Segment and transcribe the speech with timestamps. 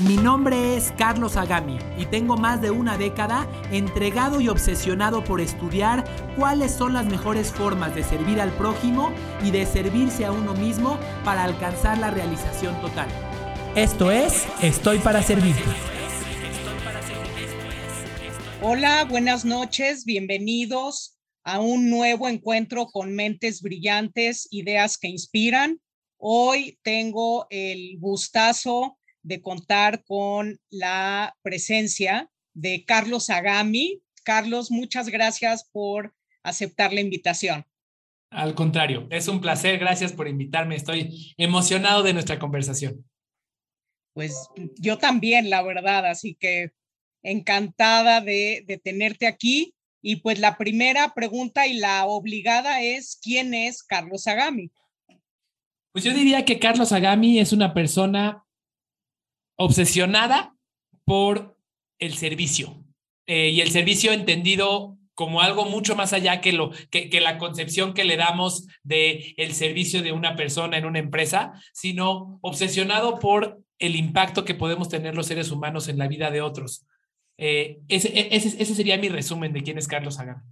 [0.00, 5.42] Mi nombre es Carlos Agami y tengo más de una década entregado y obsesionado por
[5.42, 6.04] estudiar
[6.34, 9.12] cuáles son las mejores formas de servir al prójimo
[9.44, 13.06] y de servirse a uno mismo para alcanzar la realización total.
[13.76, 15.62] Esto es Estoy para Servirte.
[18.62, 25.80] Hola, buenas noches, bienvenidos a un nuevo encuentro con mentes brillantes, ideas que inspiran.
[26.16, 34.02] Hoy tengo el gustazo de contar con la presencia de Carlos Agami.
[34.24, 37.64] Carlos, muchas gracias por aceptar la invitación.
[38.30, 43.04] Al contrario, es un placer, gracias por invitarme, estoy emocionado de nuestra conversación.
[44.14, 46.72] Pues yo también, la verdad, así que
[47.22, 49.74] encantada de, de tenerte aquí.
[50.04, 54.70] Y pues la primera pregunta y la obligada es, ¿quién es Carlos Agami?
[55.92, 58.44] Pues yo diría que Carlos Agami es una persona
[59.64, 60.56] obsesionada
[61.04, 61.56] por
[61.98, 62.84] el servicio
[63.26, 67.94] eh, y el servicio entendido como algo mucho más allá que, lo, que, la concepción
[67.94, 73.62] que le damos de el servicio de una persona en una empresa, sino obsesionado por
[73.78, 76.86] el impacto que podemos tener los seres humanos en la vida de otros.
[77.38, 80.42] Eh, ese, e, ese, ese, sería mi resumen de quién es Carlos Sagan.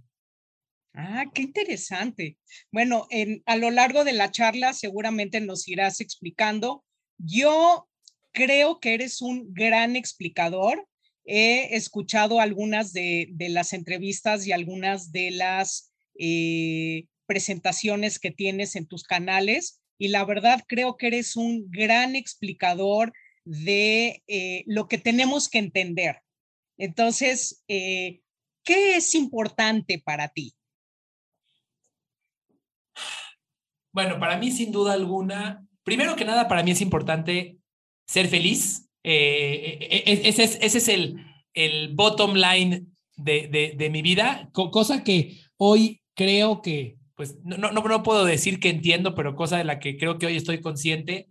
[0.93, 2.37] Ah, qué interesante.
[2.71, 6.83] Bueno, en, a lo largo de la charla seguramente nos irás explicando.
[7.17, 7.87] Yo
[8.31, 10.87] creo que eres un gran explicador.
[11.25, 18.87] He escuchado algunas de, las entrevistas y algunas de las eh, presentaciones que tienes en
[18.87, 23.13] tus canales y la verdad creo que eres un gran explicador
[23.45, 26.21] de eh, lo que tenemos que entender.
[26.77, 28.21] Entonces, eh,
[28.63, 30.55] ¿qué es importante para ti?
[33.93, 37.60] Bueno, para mí sin duda alguna, primero que nada, para mí es importante
[38.11, 38.89] ser feliz.
[39.03, 41.15] Eh, e, e, ese es, ese es el,
[41.53, 47.57] el bottom line de, de, de, mi vida, cosa que hoy creo que, pues no,
[47.57, 50.59] no, no puedo decir que entiendo, pero cosa de la que creo que hoy estoy
[50.59, 51.29] consciente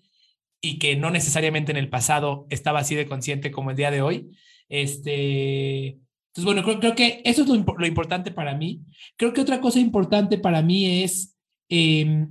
[0.63, 4.01] y que no necesariamente en el pasado estaba así de consciente como el día de
[4.01, 4.31] hoy.
[4.71, 5.99] Este,
[6.29, 8.81] entonces, bueno, creo, creo que eso es lo, lo, importante para mí.
[9.17, 11.37] Creo que otra cosa importante para mí es,
[11.69, 12.27] eh,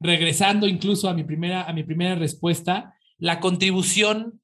[0.00, 4.40] regresando incluso a mi, primera, a mi primera respuesta, la contribución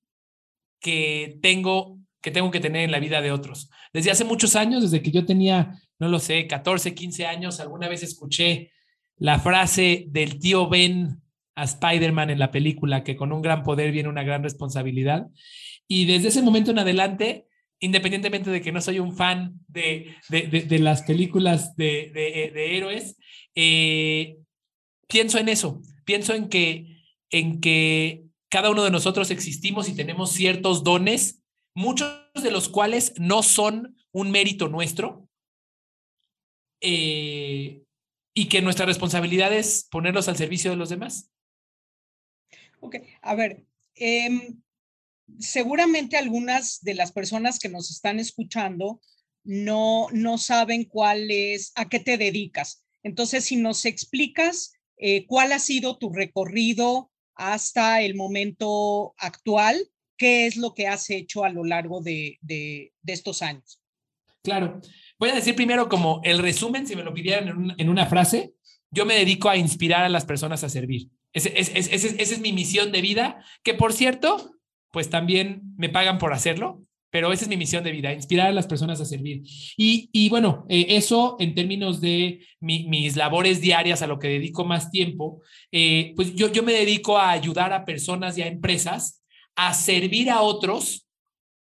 [0.80, 3.70] que tengo, que tengo que tener en la vida de otros.
[3.92, 7.88] Desde hace muchos años, desde que yo tenía, no lo sé, 14, 15 años, alguna
[7.88, 8.70] vez escuché
[9.16, 11.22] la frase del tío Ben
[11.54, 15.26] a Spider-Man en la película, que con un gran poder viene una gran responsabilidad.
[15.88, 17.46] Y desde ese momento en adelante,
[17.80, 23.16] independientemente de que no soy un fan de, de, de, de las películas de, héroes,
[23.54, 24.36] eh,
[25.06, 30.32] pienso en eso, pienso en que, en que cada uno de nosotros existimos y tenemos
[30.32, 31.42] ciertos dones,
[31.74, 35.28] muchos de los cuales no son un mérito nuestro,
[36.80, 37.82] eh,
[38.34, 41.30] y que nuestra responsabilidad es ponerlos al servicio de los demás.
[42.80, 43.64] Ok, a ver,
[43.94, 44.58] eh,
[45.38, 49.00] seguramente algunas de las personas que nos están escuchando
[49.42, 52.84] no, no saben cuál es, a qué te dedicas.
[53.02, 59.76] Entonces, si nos explicas eh, cuál ha sido tu recorrido hasta el momento actual,
[60.16, 63.80] qué es lo que has hecho a lo largo de, de, estos años.
[64.42, 64.80] Claro,
[65.18, 68.06] voy a decir primero como el resumen, si me lo pidieran en, un, en una
[68.06, 68.54] frase,
[68.90, 71.10] yo me dedico a inspirar a las personas a servir.
[71.32, 74.54] Esa es, es, es, esa es mi misión de vida, que por cierto,
[74.90, 78.52] pues también me pagan por hacerlo, pero esa es mi misión de vida, inspirar a
[78.52, 79.40] las personas a servir.
[79.78, 84.28] Y, y bueno, eh, eso en términos de mi, mis labores diarias, a lo que
[84.28, 85.40] dedico más tiempo,
[85.72, 89.24] eh, pues yo, yo me dedico a ayudar a personas y a empresas
[89.54, 91.08] a servir a otros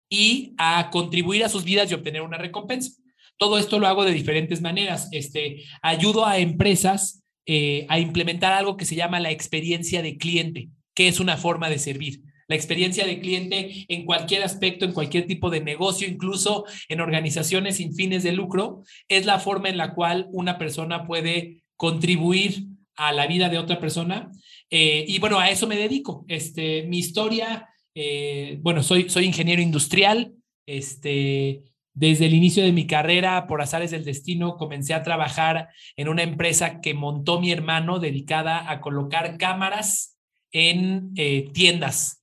[0.08, 2.92] y a contribuir a sus vidas y obtener una recompensa.
[3.36, 5.10] Todo esto lo hago de diferentes maneras.
[5.12, 10.70] Este, ayudo a empresas eh, a implementar algo que se llama la experiencia de cliente,
[10.94, 15.26] que es una forma de servir la experiencia de cliente en cualquier aspecto, en cualquier
[15.26, 19.94] tipo de negocio, incluso en organizaciones sin fines de lucro, es la forma en la
[19.94, 22.66] cual una persona puede contribuir
[22.96, 24.30] a la vida de otra persona.
[24.70, 26.24] Eh, y bueno, a eso me dedico.
[26.28, 30.32] Este, mi historia, eh, bueno, soy, soy ingeniero industrial,
[30.66, 31.62] este,
[31.96, 36.22] desde el inicio de mi carrera, por azares del destino, comencé a trabajar en una
[36.22, 40.18] empresa que montó mi hermano dedicada a colocar cámaras
[40.52, 42.15] en eh, tiendas,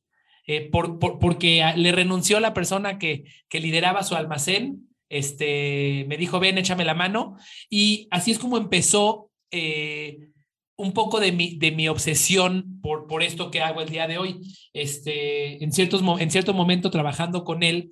[0.46, 4.90] eh, por, porque le renunció la persona que, que lideraba su almacén.
[5.10, 7.38] Este, me dijo, ven, échame la mano.
[7.70, 10.30] Y así es como empezó eh,
[10.76, 14.18] un poco de mi, de mi obsesión por, por esto que hago el día de
[14.18, 14.42] hoy.
[14.74, 17.92] Este, en, ciertos, en cierto momento trabajando con él,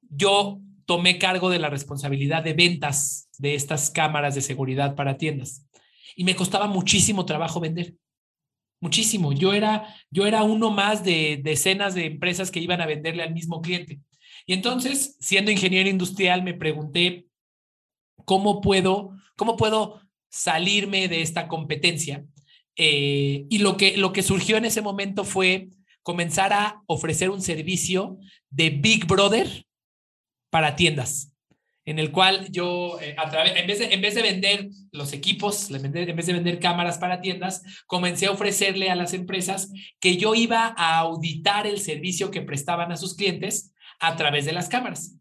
[0.00, 5.66] yo tomé cargo de la responsabilidad de ventas de estas cámaras de seguridad para tiendas.
[6.16, 7.94] Y me costaba muchísimo trabajo vender.
[8.84, 9.32] Muchísimo.
[9.32, 13.32] Yo era, yo era uno más de decenas de empresas que iban a venderle al
[13.32, 14.00] mismo cliente.
[14.44, 17.24] Y entonces, siendo ingeniero industrial, me pregunté
[18.26, 22.26] cómo puedo, cómo puedo salirme de esta competencia.
[22.76, 25.70] Eh, y lo que, lo que surgió en ese momento fue
[26.02, 28.18] comenzar a ofrecer un servicio
[28.50, 29.64] de Big Brother
[30.50, 31.32] para tiendas,
[31.86, 35.12] en el cual yo, eh, a través, en, vez de, en vez de vender los
[35.12, 39.70] equipos, en vez de vender cámaras para tiendas, comencé a ofrecerle a las empresas
[40.00, 44.52] que yo iba a auditar el servicio que prestaban a sus clientes a través de
[44.52, 45.16] las cámaras.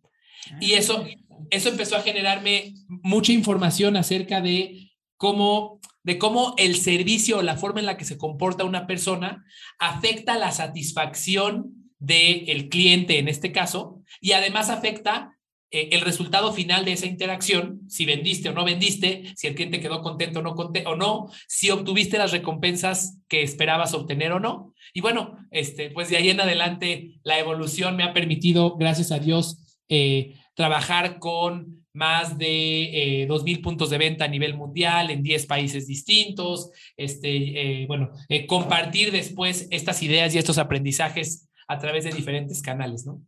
[0.60, 1.06] Y ah, eso,
[1.50, 7.58] eso empezó a generarme mucha información acerca de cómo, de cómo el servicio o la
[7.58, 9.46] forma en la que se comporta una persona
[9.80, 15.33] afecta la satisfacción del cliente en este caso, y además afecta
[15.76, 19.80] eh, el resultado final de esa interacción, si vendiste o no vendiste, si el cliente
[19.80, 24.76] quedó contento o no, o no, si obtuviste las recompensas que esperabas obtener o no.
[24.94, 29.18] Y bueno, este, pues de ahí en adelante la evolución me ha permitido, gracias a
[29.18, 35.24] Dios, eh, trabajar con más de eh, 2.000 puntos de venta a nivel mundial en
[35.24, 38.12] 10 países distintos, este, eh, bueno,
[38.46, 43.24] compartir después estas ideas y estos aprendizajes a través de diferentes canales, ¿no?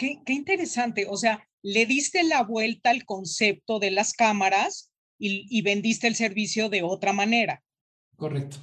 [0.00, 5.46] Qué, qué interesante, o sea, le diste la vuelta al concepto de las cámaras y,
[5.50, 7.62] y vendiste el servicio de otra manera.
[8.16, 8.56] Correcto,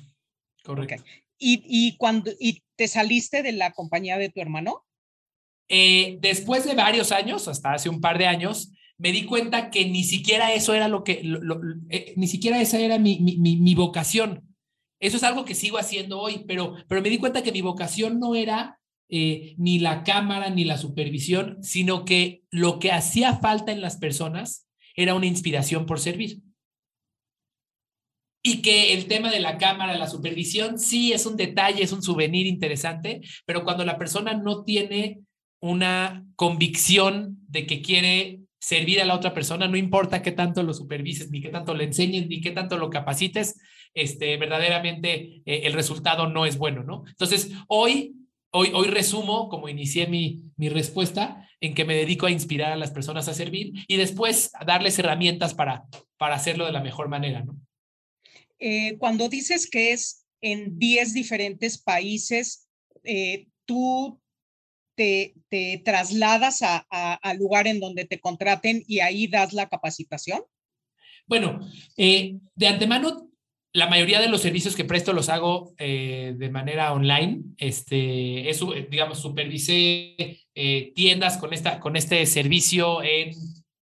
[0.63, 1.03] correcto.
[1.37, 4.83] ¿Y, y, cuando, ¿Y te saliste de la compañía de tu hermano?
[5.69, 9.85] Eh, después de varios años, hasta hace un par de años, me di cuenta que
[9.85, 11.21] ni siquiera eso era lo que,
[11.91, 14.55] eh, ni siquiera esa era mi, mi, mi, mi, vocación.
[14.99, 18.19] Eso es algo que sigo haciendo hoy, pero, pero me di cuenta que mi vocación
[18.19, 18.76] no era
[19.09, 23.98] eh, ni la cámara ni la supervisión, sino que lo que hacía falta en las
[23.98, 26.42] personas era una inspiración por servir.
[28.44, 32.01] Y que el tema de la cámara, la supervisión, sí es un detalle, es un
[32.01, 35.19] souvenir interesante, pero cuando la persona no tiene
[35.59, 40.74] una convicción de que quiere servir a la otra persona, no importa qué tanto lo
[40.74, 43.59] supervises, ni qué tanto le enseñes, ni qué tanto lo capacites,
[43.94, 47.04] este, verdaderamente eh, el resultado no es bueno, ¿no?
[47.07, 48.15] Entonces, hoy,
[48.51, 52.77] hoy, hoy resumo, como inicié mi, mi respuesta, en que me dedico a inspirar a
[52.77, 55.85] las personas a servir y después a darles herramientas para,
[56.17, 57.55] para hacerlo de la mejor manera, ¿no?
[58.59, 62.67] Eh, cuando dices que es en 10 diferentes países,
[63.03, 64.19] eh, tú
[64.95, 70.41] te, te trasladas al lugar en donde te contraten y ahí das la capacitación?
[71.27, 71.59] Bueno,
[71.97, 73.29] eh, de antemano,
[73.73, 77.41] la mayoría de los servicios que presto los hago eh, de manera online.
[77.57, 80.15] Este, eso, digamos, supervisé
[80.55, 83.31] eh, tiendas con, esta, con este servicio en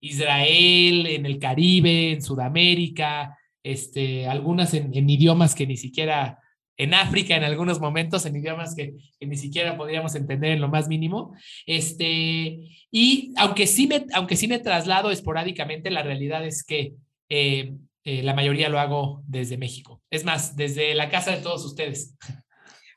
[0.01, 6.39] Israel, en el Caribe, en Sudamérica, este, algunas en, en idiomas que ni siquiera
[6.79, 10.87] en África en algunos momentos, en idiomas que, ni siquiera podríamos entender en lo más
[10.87, 11.35] mínimo.
[11.65, 12.57] Este,
[12.89, 16.93] y aunque sí, me, aunque sí me traslado esporádicamente, la realidad es que
[17.27, 20.01] eh, eh, la mayoría lo hago desde México.
[20.09, 22.15] Es más, desde la casa de todos ustedes.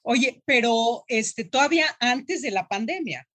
[0.03, 3.27] Oye, pero este, todavía antes de la pandemia.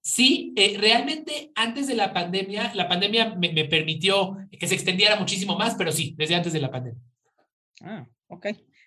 [0.00, 5.16] Sí, eh, realmente antes de la pandemia, la pandemia me, me, permitió que se extendiera
[5.16, 7.00] muchísimo más, pero sí, desde antes de la pandemia.
[7.80, 8.46] Ah, ok.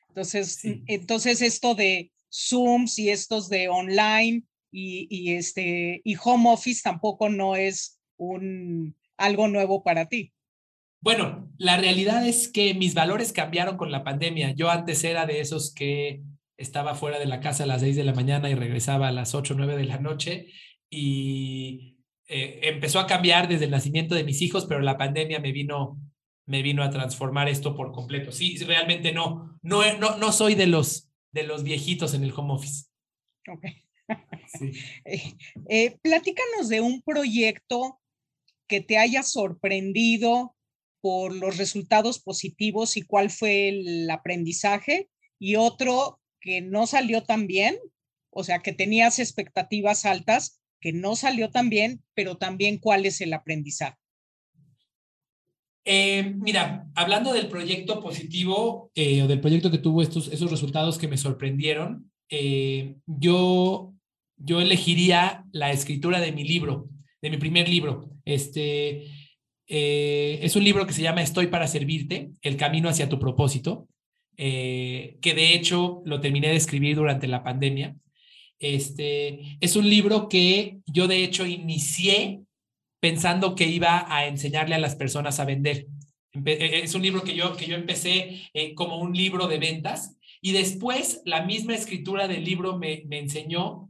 [0.09, 6.81] Entonces, entonces esto de Zooms y estos de online y, y, este, y home office
[6.83, 10.33] tampoco no es un, algo nuevo para ti.
[11.05, 14.55] Bueno, la realidad es que mis valores cambiaron con la pandemia.
[14.55, 16.23] Yo antes era de esos que
[16.57, 19.35] estaba fuera de la casa a las 6 de la mañana y regresaba a las
[19.35, 20.47] 8 o 9 de la noche
[20.89, 25.51] y eh, empezó a cambiar desde el nacimiento de mis hijos, pero la pandemia me
[25.51, 25.99] vino
[26.47, 28.31] me vino a transformar esto por completo.
[28.31, 32.53] Sí, realmente no, no, no, no soy de los, de los viejitos en el home
[32.55, 32.85] office.
[33.47, 33.65] Ok.
[34.57, 34.71] Sí.
[35.05, 35.33] Eh,
[35.69, 37.99] eh, platícanos de un proyecto
[38.67, 40.54] que te haya sorprendido
[41.05, 45.07] por los resultados positivos y cuál fue el aprendizaje
[45.37, 47.77] y otro que no salió tan bien,
[48.31, 53.21] o sea, que tenías expectativas altas, que no salió tan bien, pero también cuál es
[53.21, 53.95] el aprendizaje.
[55.85, 60.97] Eh, mira, hablando del proyecto positivo eh, o del proyecto que tuvo estos, esos resultados
[60.97, 63.93] que me sorprendieron, eh, yo,
[64.37, 66.89] yo elegiría la escritura de mi libro,
[67.21, 68.09] de mi primer libro.
[68.25, 69.05] Este,
[69.67, 73.87] es un libro que se llama Estoy para servirte, el camino hacia tu propósito,
[74.37, 77.95] que de hecho lo terminé de escribir durante la pandemia.
[78.59, 82.41] Este, es un libro que yo de hecho inicié
[82.99, 85.87] pensando que iba a enseñarle a las personas a vender.
[86.33, 89.59] E, e, es un libro que yo, que yo empecé eh, como un libro de
[89.59, 93.89] ventas y después la misma escritura del libro me, me enseñó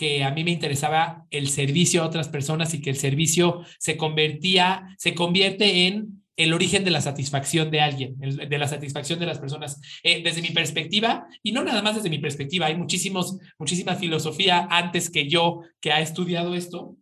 [0.00, 3.98] que a mí me interesaba el servicio a otras personas y que el servicio se
[3.98, 9.26] convertía, se convierte en el origen de la satisfacción de alguien, de la satisfacción de
[9.26, 9.78] las personas.
[10.02, 14.66] Eh, desde mi perspectiva, y no nada más desde mi perspectiva, hay muchísimos, muchísima filosofía
[14.70, 16.96] antes que yo que ha estudiado esto,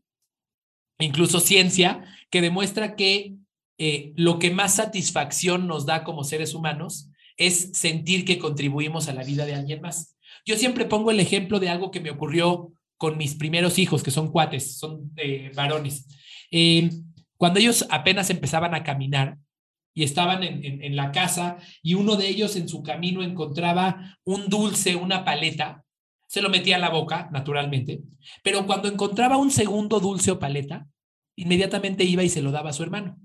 [0.98, 3.34] incluso ciencia, que demuestra que
[3.78, 9.12] eh, lo que más satisfacción nos da como seres humanos es sentir que contribuimos a
[9.12, 10.16] la vida de alguien más.
[10.44, 14.10] Yo siempre pongo el ejemplo de algo que me ocurrió con mis primeros hijos, que
[14.10, 16.06] son cuates, son eh, varones.
[16.50, 16.90] Eh,
[17.36, 19.38] cuando ellos apenas empezaban a caminar
[19.94, 24.48] y estaban en, en la casa y uno de ellos en su camino encontraba un
[24.48, 25.84] dulce, una paleta,
[26.26, 28.02] se lo metía a la boca, naturalmente,
[28.42, 30.86] pero cuando encontraba un segundo dulce o paleta,
[31.36, 33.16] inmediatamente iba y se lo daba a su hermano.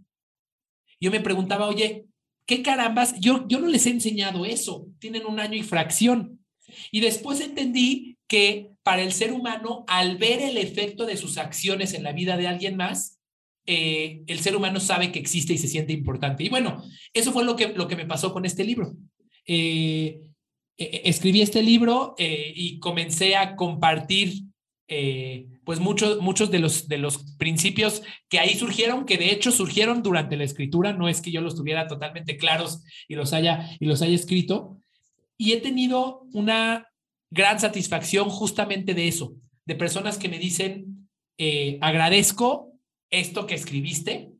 [1.01, 2.05] Yo me preguntaba, oye,
[2.45, 3.19] ¿qué carambas?
[3.19, 6.39] Yo, yo no les he enseñado eso, tienen un año y fracción.
[6.91, 11.93] Y después entendí que para el ser humano, al ver el efecto de sus acciones
[11.93, 13.19] en la vida de alguien más,
[13.67, 16.43] eh, el ser humano sabe que existe y se siente importante.
[16.43, 18.95] Y bueno, eso fue lo que, lo que me pasó con este libro.
[19.45, 20.19] Eh,
[20.77, 24.45] e, e, escribí este libro eh, y comencé a compartir
[24.87, 29.51] eh, pues muchos, muchos de, los, de los principios que ahí surgieron, que de hecho
[29.51, 33.69] surgieron durante la escritura, no es que yo los tuviera totalmente claros y los haya,
[33.79, 34.79] y los haya escrito.
[35.37, 36.87] Y he tenido una
[37.33, 39.35] gran satisfacción justamente de eso,
[39.65, 42.73] de personas que me dicen, eh, agradezco
[43.09, 44.31] esto que escribiste,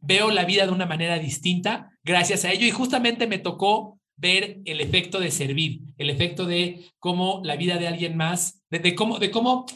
[0.00, 4.60] veo la vida de una manera distinta gracias a ello y justamente me tocó ver
[4.64, 9.18] el efecto de servir, el efecto de cómo la vida de alguien más, de, cómo,
[9.18, 9.66] de cómo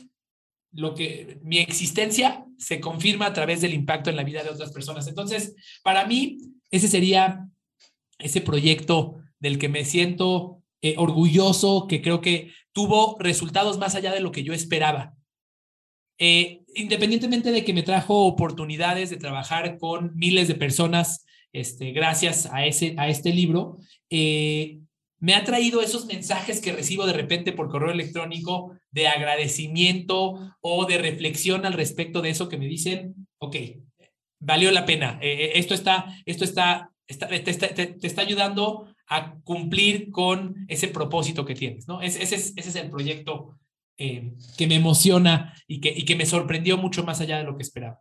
[0.73, 4.71] lo que mi existencia se confirma a través del impacto en la vida de otras
[4.71, 5.09] personas.
[5.09, 6.39] Entonces, para mí,
[6.71, 7.49] ese sería
[8.19, 14.13] ese proyecto del que me siento eh, orgulloso, que creo que tuvo resultados más allá
[14.13, 15.15] de lo que yo esperaba.
[16.19, 22.47] Eh, independientemente de que me trajo oportunidades de trabajar con miles de personas este, gracias
[22.47, 24.79] a, ese, a este libro, eh,
[25.19, 30.87] me ha traído esos mensajes que recibo de repente por correo electrónico de agradecimiento o
[30.87, 33.57] de reflexión al respecto de eso que me dicen, ok,
[34.41, 40.89] valió la pena, eh, esto está, esto está, te, está ayudando a cumplir con ese
[40.89, 42.01] propósito que tienes, ¿no?
[42.01, 43.59] ese, es, ese es el proyecto
[43.97, 47.63] que me emociona y que, y que me sorprendió mucho más allá de lo que
[47.63, 48.01] esperaba.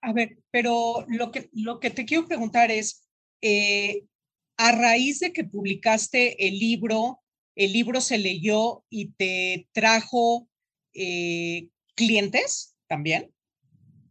[0.00, 3.08] A ver, pero lo que, lo que te quiero preguntar es,
[3.42, 4.04] eh,
[4.56, 7.20] a raíz de que publicaste el libro,
[7.56, 10.48] el libro se leyó y te trajo
[10.94, 13.32] eh, clientes también.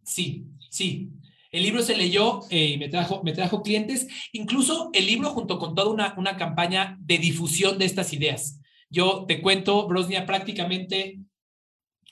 [0.03, 1.11] Sí, sí.
[1.57, 5.57] El libro se leyó eh, y me trajo, me trajo clientes, incluso el libro junto
[5.57, 8.61] con toda una, campaña de difusión de estas ideas.
[8.91, 11.17] Yo te cuento, Brosnia, prácticamente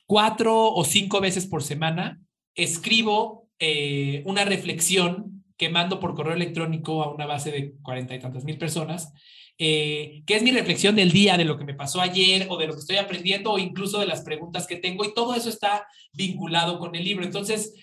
[0.08, 2.20] cuatro o cinco veces por semana
[2.56, 8.20] escribo eh, una reflexión que mando por correo electrónico a una base de cuarenta y
[8.20, 9.14] tantas mil personas,
[9.60, 12.66] eh, que es mi reflexión del día, de lo que me pasó ayer o de
[12.66, 15.86] lo que estoy aprendiendo o incluso de las preguntas que tengo y todo eso está
[16.14, 17.24] vinculado con el libro.
[17.24, 17.74] Entonces,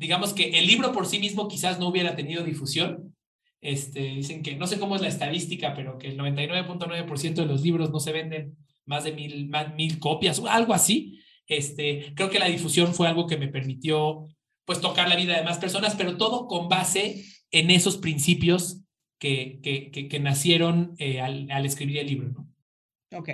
[0.00, 3.14] digamos que el libro por sí mismo quizás no hubiera tenido difusión.
[3.60, 7.60] Este, dicen que no sé cómo es la estadística, pero que el 99.9% de los
[7.60, 11.20] libros no se venden más de mil, más, mil copias, algo así.
[11.46, 14.26] Este, creo que la difusión fue algo que me permitió
[14.64, 18.80] pues tocar la vida de más personas, pero todo con base en esos principios
[19.18, 22.30] que, que, que, nacieron eh, al, al, escribir el libro.
[22.30, 23.18] ¿no?
[23.18, 23.28] Ok.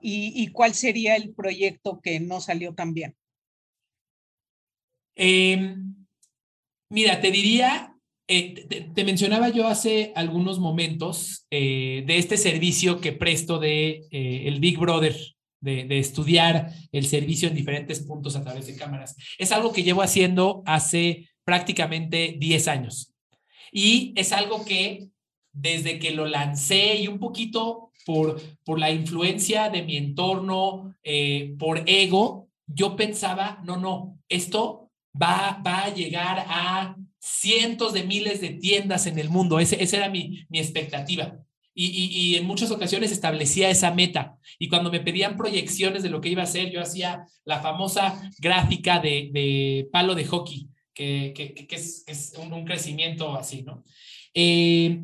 [0.00, 3.14] ¿Y, ¿Y, cuál sería el proyecto que no salió tan bien?
[5.16, 5.76] Eh,
[6.88, 7.94] mira, te diría,
[8.28, 14.06] eh, te, te, mencionaba yo hace algunos momentos eh, de este servicio que presto de
[14.10, 15.16] eh, el Big Brother
[15.62, 19.16] de, estudiar el servicio en diferentes puntos a través de cámaras.
[19.38, 23.12] Es algo que llevo haciendo hace prácticamente 10 años.
[23.70, 25.08] Y es algo que
[25.52, 31.54] desde que lo lancé y un poquito por, por la influencia de mi entorno, eh,
[31.58, 34.81] por ego, yo pensaba, no, no, esto
[35.20, 39.60] va, va a llegar a cientos de miles de tiendas en el mundo.
[39.60, 41.38] Ese, esa era mi, mi expectativa.
[41.74, 44.36] Y, y, en muchas ocasiones establecía esa meta.
[44.58, 48.30] Y cuando me pedían proyecciones de lo que iba a hacer, yo hacía la famosa
[48.38, 53.84] gráfica de, de palo de hockey, que, que, es, es un, un, crecimiento así, ¿no?
[54.34, 55.02] Eh,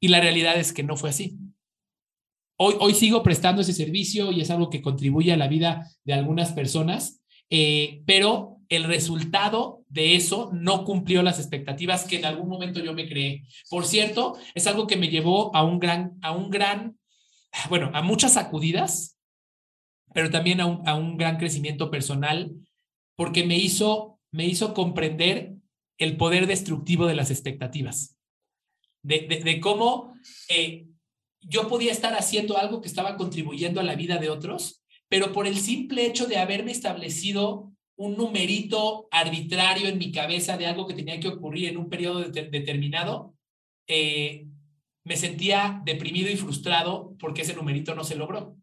[0.00, 1.36] y la realidad es que no fue así.
[2.56, 6.12] Hoy, hoy sigo prestando ese servicio y es algo que contribuye a la vida de
[6.12, 12.48] algunas personas, eh, pero el resultado de eso no cumplió las expectativas que en algún
[12.48, 13.44] momento yo me creé.
[13.68, 16.98] Por cierto, es algo que me llevó a un gran, a un gran,
[17.68, 19.18] bueno, a muchas sacudidas,
[20.14, 22.52] pero también a un, a un gran crecimiento personal,
[23.16, 25.56] porque me hizo, me hizo comprender
[25.98, 28.16] el poder destructivo de las expectativas
[29.02, 30.14] de, cómo
[30.48, 30.86] eh,
[31.40, 35.46] yo podía estar haciendo algo que estaba contribuyendo a la vida de otros, pero por
[35.46, 37.69] el simple hecho de haberme establecido
[38.00, 42.20] un numerito arbitrario en mi cabeza de algo que tenía que ocurrir en un periodo
[42.30, 43.36] determinado,
[43.86, 44.46] eh,
[45.04, 48.56] me sentía deprimido y frustrado porque ese numerito no se logró.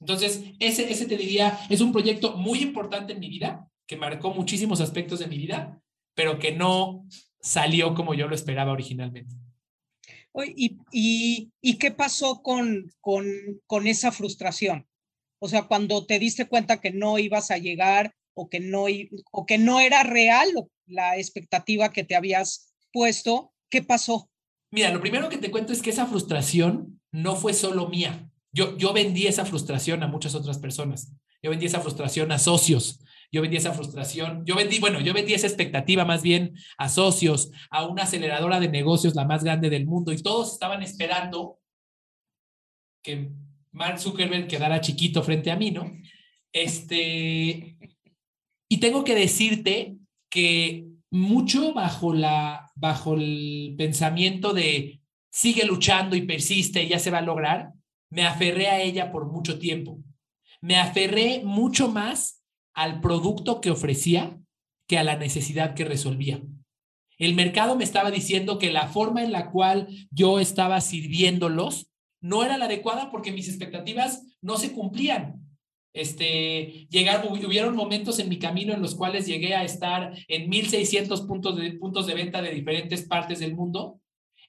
[0.00, 4.34] Entonces, ese, ese te diría, es un proyecto muy importante en mi vida, que marcó
[4.34, 5.80] muchísimos aspectos de mi vida,
[6.16, 7.06] pero que no
[7.40, 9.36] salió como yo lo esperaba originalmente.
[10.56, 13.24] ¿Y, y, y qué pasó con, con,
[13.68, 14.88] con, esa frustración?
[15.38, 18.86] O sea, cuando te diste cuenta que no ibas a llegar o que no,
[19.30, 20.48] o que no era real
[20.86, 24.30] la expectativa que te habías puesto, ¿qué pasó?
[24.70, 28.30] Mira, lo primero que te cuento es que esa frustración no fue solo mía.
[28.52, 31.12] Yo, yo vendí esa frustración a muchas otras personas.
[31.42, 33.00] Yo vendí esa frustración a socios,
[33.32, 37.50] yo vendí esa frustración, yo vendí, bueno, yo vendí esa expectativa más bien a socios,
[37.70, 41.58] a una aceleradora de negocios, la más grande del mundo, y todos estaban esperando
[43.02, 43.32] que
[43.72, 45.90] Mark Zuckerberg quedara chiquito frente a mí, ¿no?
[46.52, 47.76] Este,
[48.72, 49.98] y tengo que decirte
[50.30, 57.10] que mucho bajo la, bajo el pensamiento de sigue luchando y persiste y ya se
[57.10, 57.74] va a lograr,
[58.08, 59.98] me aferré a ella por mucho tiempo.
[60.62, 62.42] Me aferré mucho más
[62.72, 64.38] al producto que ofrecía
[64.88, 66.40] que a la necesidad que resolvía.
[67.18, 71.90] El mercado me estaba diciendo que la forma en la cual yo estaba sirviéndolos
[72.22, 75.41] no era la adecuada porque mis expectativas no se cumplían.
[75.94, 81.22] Este, llegar, hubieron momentos en mi camino en los cuales llegué a estar en 1600
[81.22, 84.00] puntos de, puntos de venta de diferentes partes del mundo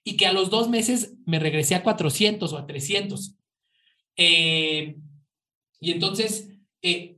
[0.06, 3.36] y que a los dos meses me regresé a 400 o a 300.
[4.16, 4.96] Eh,
[5.80, 6.50] y entonces,
[6.82, 7.18] eh,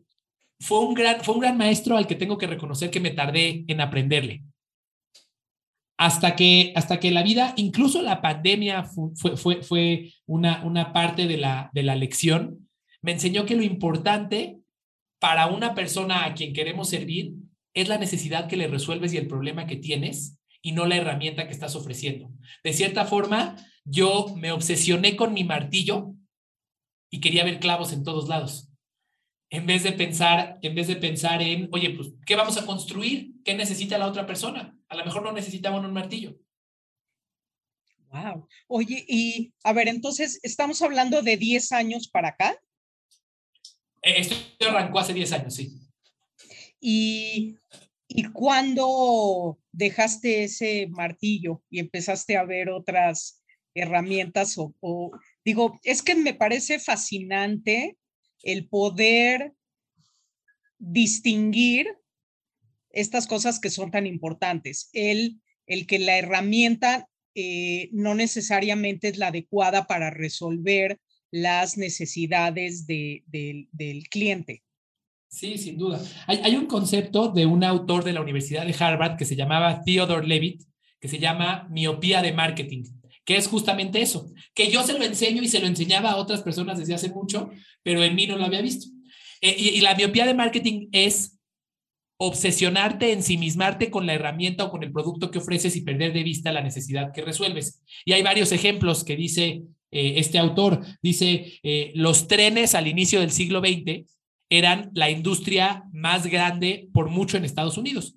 [0.60, 3.64] fue un, gran, fue un gran maestro al que tengo que reconocer que me tardé
[3.68, 4.44] en aprenderle.
[5.98, 11.28] Hasta que, hasta que la vida, incluso la pandemia fue, fue, fue una, una parte
[11.28, 12.65] de la, de la lección,
[13.06, 14.60] me enseñó que lo importante
[15.20, 17.36] para una persona a quien queremos servir
[17.76, 21.46] es la necesidad que le resuelves y el problema que tienes y no la herramienta
[21.46, 22.32] que estás ofreciendo.
[22.64, 26.16] De cierta forma, yo me obsesioné con mi martillo
[27.12, 28.72] y quería ver clavos en todos lados
[29.52, 33.36] en vez de pensar, en vez de pensar en, oye, pues, ¿qué vamos a construir?
[33.44, 34.76] ¿Qué necesita la otra persona?
[34.90, 36.36] A lo mejor no necesitaban un martillo.
[38.10, 38.48] Wow.
[38.68, 42.58] Oye, y a ver, entonces, ¿estamos hablando de 10 años para acá?
[44.06, 44.36] Eh, esto
[44.70, 45.82] arrancó hace 10 años, sí.
[46.80, 47.58] ¿Y,
[48.08, 54.56] ¿Y cuándo dejaste ese martillo y empezaste a ver otras herramientas?
[54.58, 55.12] O,
[55.44, 57.98] digo, es que me parece fascinante
[58.44, 59.54] el poder
[60.78, 61.88] distinguir
[62.92, 69.18] estas cosas que son tan importantes, el, el que la herramienta eh, no necesariamente es
[69.18, 71.00] la adecuada para resolver
[71.36, 74.64] las necesidades de, del cliente.
[75.28, 76.02] Sí, sin duda.
[76.28, 80.26] Hay, un concepto de un autor de la Universidad de Harvard que se llamaba Theodore
[80.26, 80.64] Levitt,
[80.98, 82.84] que se llama miopía de marketing
[83.26, 86.44] que es justamente eso, que yo se lo enseño y se lo enseñaba a otras
[86.44, 87.50] personas desde hace mucho,
[87.82, 88.86] pero en mí no lo había visto.
[89.42, 91.40] Eh, y, la miopía de marketing es
[92.18, 96.52] obsesionarte, ensimismarte con la herramienta o con el producto que ofreces y perder de vista
[96.52, 97.84] la necesidad que resuelves.
[98.06, 100.82] Y hay varios ejemplos que dice eh, este autor.
[101.02, 104.06] Dice, eh, los trenes al inicio del siglo XX
[104.50, 108.16] eran la industria más grande por mucho en Estados Unidos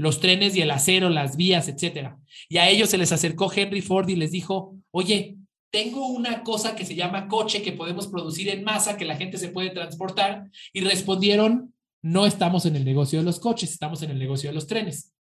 [0.00, 2.18] los trenes y el acero, las vías, etcétera.
[2.48, 5.36] Y a ellos se les acercó Henry Ford y les dijo, oye,
[5.70, 9.38] tengo una cosa que se llama coche que podemos producir en masa, que la gente
[9.38, 10.50] se puede transportar.
[10.72, 14.54] Y respondieron, no estamos en el negocio de los coches, estamos en el negocio de
[14.54, 15.12] los trenes,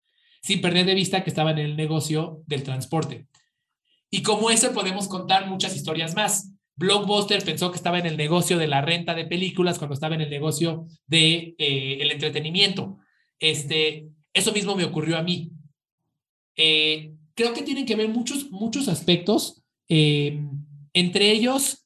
[0.42, 3.26] sin perder de vista que estaban en el negocio del transporte.
[4.10, 6.52] Y como eso podemos contar muchas historias más.
[6.78, 10.20] Blockbuster pensó que estaba en el negocio de la renta de películas cuando estaba en
[10.20, 12.98] el negocio de eh, el entretenimiento.
[13.40, 15.50] Este, eso mismo me ocurrió a mí.
[16.56, 20.40] Eh, creo que tienen que ver muchos, muchos aspectos, eh,
[20.92, 21.84] entre ellos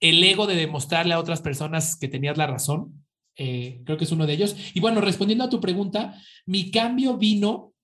[0.00, 3.04] el ego de demostrarle a otras personas que tenías la razón.
[3.36, 4.56] creo que es uno de ellos.
[4.74, 7.74] Y bueno, respondiendo a tu pregunta, mi cambio vino,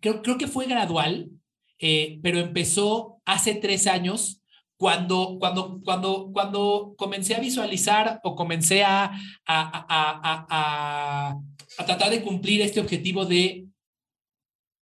[0.00, 1.30] creo, creo que fue gradual,
[1.78, 4.42] pero empezó hace tres años
[4.76, 9.12] cuando, cuando, cuando, cuando comencé a visualizar o comencé a,
[9.46, 11.38] a,
[11.86, 13.66] tratar de cumplir este objetivo de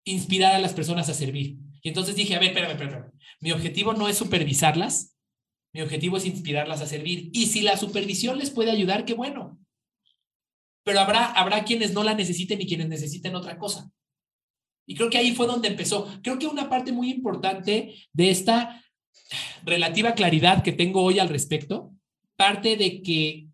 [0.06, 1.58] inspirar a las personas a servir.
[1.84, 5.16] Y entonces dije, a ver, espérame, espérame, mi objetivo no es supervisarlas,
[5.74, 7.30] mi objetivo es inspirarlas a servir.
[7.34, 9.60] Y si la supervisión les puede ayudar, qué bueno.
[10.84, 13.92] Pero habrá, habrá quienes no la necesiten y quienes necesiten otra cosa.
[14.86, 16.08] Y creo que ahí fue donde empezó.
[16.22, 18.84] Creo que una parte muy importante de esta
[19.63, 21.91] relativa claridad que tengo hoy al respecto
[22.41, 23.46] parte de que,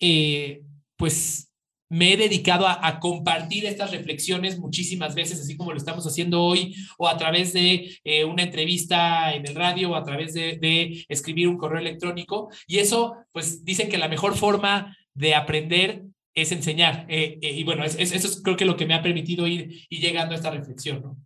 [0.00, 0.62] eh,
[0.96, 1.52] pues,
[1.90, 6.74] me he dedicado a, compartir estas reflexiones muchísimas veces, así como lo estamos haciendo hoy,
[6.96, 11.48] o a través de eh, una entrevista en el radio, o a través de, escribir
[11.48, 12.48] un correo electrónico.
[12.66, 17.06] Y eso, pues, dicen que la mejor forma de aprender es enseñar.
[17.08, 20.34] Eh, y bueno, eso es creo que lo que me ha permitido ir, y llegando
[20.34, 21.16] a esta reflexión, ¿no?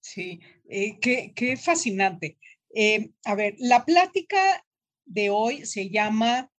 [0.00, 2.36] Sí, qué, qué fascinante.
[2.74, 4.64] Eh, a ver, la plática
[5.06, 6.50] de hoy se llama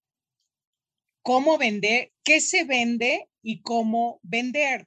[1.23, 2.13] ¿Cómo vender?
[2.23, 4.87] ¿Qué se vende y cómo vender?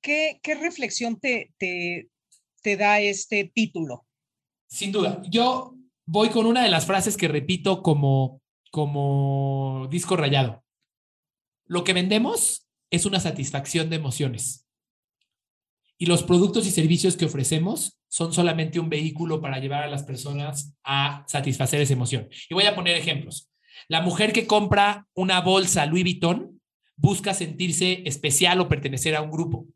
[0.00, 2.08] ¿Qué, qué reflexión te, te,
[2.62, 4.06] te da este título?
[4.68, 5.74] Sin duda, yo
[6.06, 10.63] voy con una de las frases que repito como, como disco rayado.
[11.66, 14.64] Lo que vendemos es una satisfacción de emociones
[15.98, 20.02] y los productos y servicios que ofrecemos son solamente un vehículo para llevar a las
[20.02, 22.28] personas a satisfacer esa emoción.
[22.48, 23.50] Y voy a poner ejemplos.
[23.88, 26.60] La mujer que compra una bolsa Louis Vuitton
[26.96, 29.66] busca sentirse especial o pertenecer a un grupo.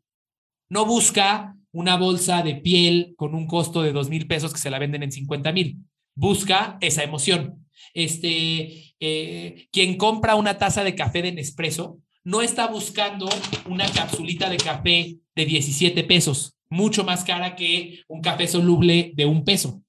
[0.69, 4.69] No busca una bolsa de piel con un costo de dos mil pesos que se
[4.69, 5.79] la venden en 50 mil.
[6.15, 7.67] Busca esa emoción.
[7.93, 13.29] Este, eh, quien compra una taza de café de Nespresso no está buscando
[13.65, 19.25] una capsulita de café de 17 pesos, mucho más cara que un café soluble de
[19.25, 19.81] un peso.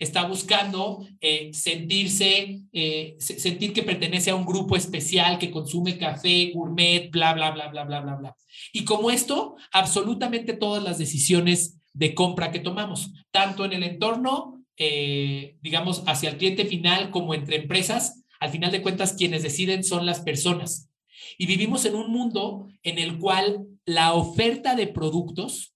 [0.00, 6.50] Está buscando eh, sentirse, eh, sentir que pertenece a un grupo especial que consume café,
[6.52, 8.36] gourmet, bla, bla, bla, bla, bla, bla, bla.
[8.72, 14.64] Y como esto, absolutamente todas las decisiones de compra que tomamos, tanto en el entorno,
[14.76, 19.84] eh, digamos, hacia el cliente final como entre empresas, al final de cuentas, quienes deciden
[19.84, 20.90] son las personas.
[21.38, 25.74] Y vivimos en un mundo en el cual la oferta de productos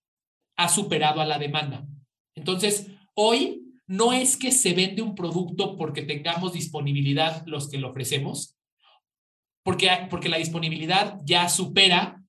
[0.56, 1.86] ha superado a la demanda.
[2.34, 7.90] Entonces, hoy no es que se vende un producto porque tengamos disponibilidad los que lo
[7.90, 8.56] ofrecemos,
[9.62, 12.19] porque, porque la disponibilidad ya supera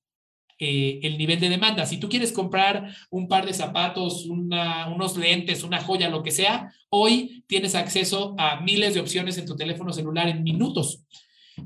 [0.64, 1.84] eh, el nivel de demanda.
[1.86, 6.72] Si tú quieres comprar un par de zapatos, unos lentes, una joya, lo que sea,
[6.88, 11.02] hoy tienes acceso a miles de opciones en tu teléfono celular en minutos.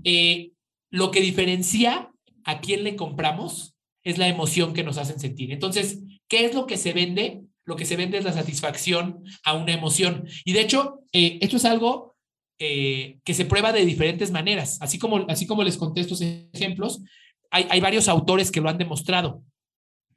[0.03, 0.53] Eh,
[0.89, 2.11] lo que diferencia
[2.45, 5.53] a quién le compramos es la emoción que nos hacen sentir.
[5.53, 7.43] Entonces, ¿qué es lo que se vende?
[7.67, 10.27] Lo que se vende es la satisfacción a una emoción.
[10.47, 12.17] Y de hecho, eh, esto es algo
[12.59, 14.79] que se prueba de diferentes maneras.
[14.81, 17.03] Así como, así como les contesto estos ejemplos,
[17.51, 19.43] hay, varios autores que lo han demostrado.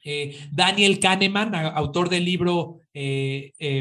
[0.04, 2.78] Eh, Daniel Kahneman, autor del libro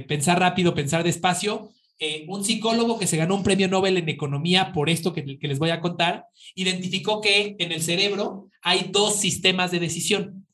[0.06, 4.72] Pensar rápido, pensar despacio, eh, un psicólogo que se ganó un premio Nobel en economía
[4.72, 9.72] por esto que, les voy a contar, identificó que en el cerebro hay dos sistemas
[9.72, 10.46] de decisión.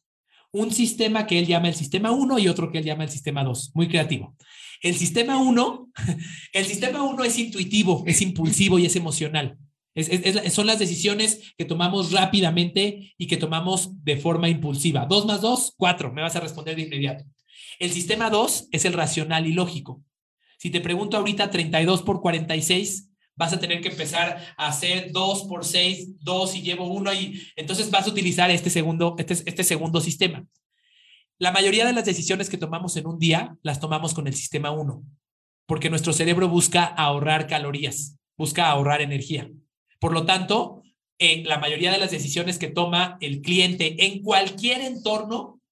[0.52, 3.44] Un sistema que él llama el sistema 1 y otro que él llama el sistema
[3.44, 3.72] 2.
[3.74, 4.34] Muy creativo.
[4.80, 5.88] El sistema 1,
[6.54, 9.58] el sistema 1 es intuitivo, es impulsivo y es emocional.
[10.50, 15.06] Son las decisiones que tomamos rápidamente y que tomamos de forma impulsiva.
[15.06, 16.12] 2 más 2, 4.
[16.12, 17.24] Me vas a responder de inmediato.
[17.78, 20.02] El sistema 2 es el racional y lógico.
[20.58, 25.44] Si te pregunto ahorita 32 por 46, vas a tener que empezar a hacer 2
[25.44, 29.64] por 6, 2 y llevo 1 y entonces vas a utilizar este segundo, este, este
[29.64, 30.44] segundo sistema.
[31.38, 34.70] La mayoría de las decisiones que tomamos en un día las tomamos con el sistema
[34.70, 35.02] 1,
[35.66, 39.50] porque nuestro cerebro busca ahorrar calorías, busca ahorrar energía.
[40.04, 40.82] Por lo tanto,
[41.18, 45.62] eh, la mayoría de las decisiones que toma el cliente en cualquier entorno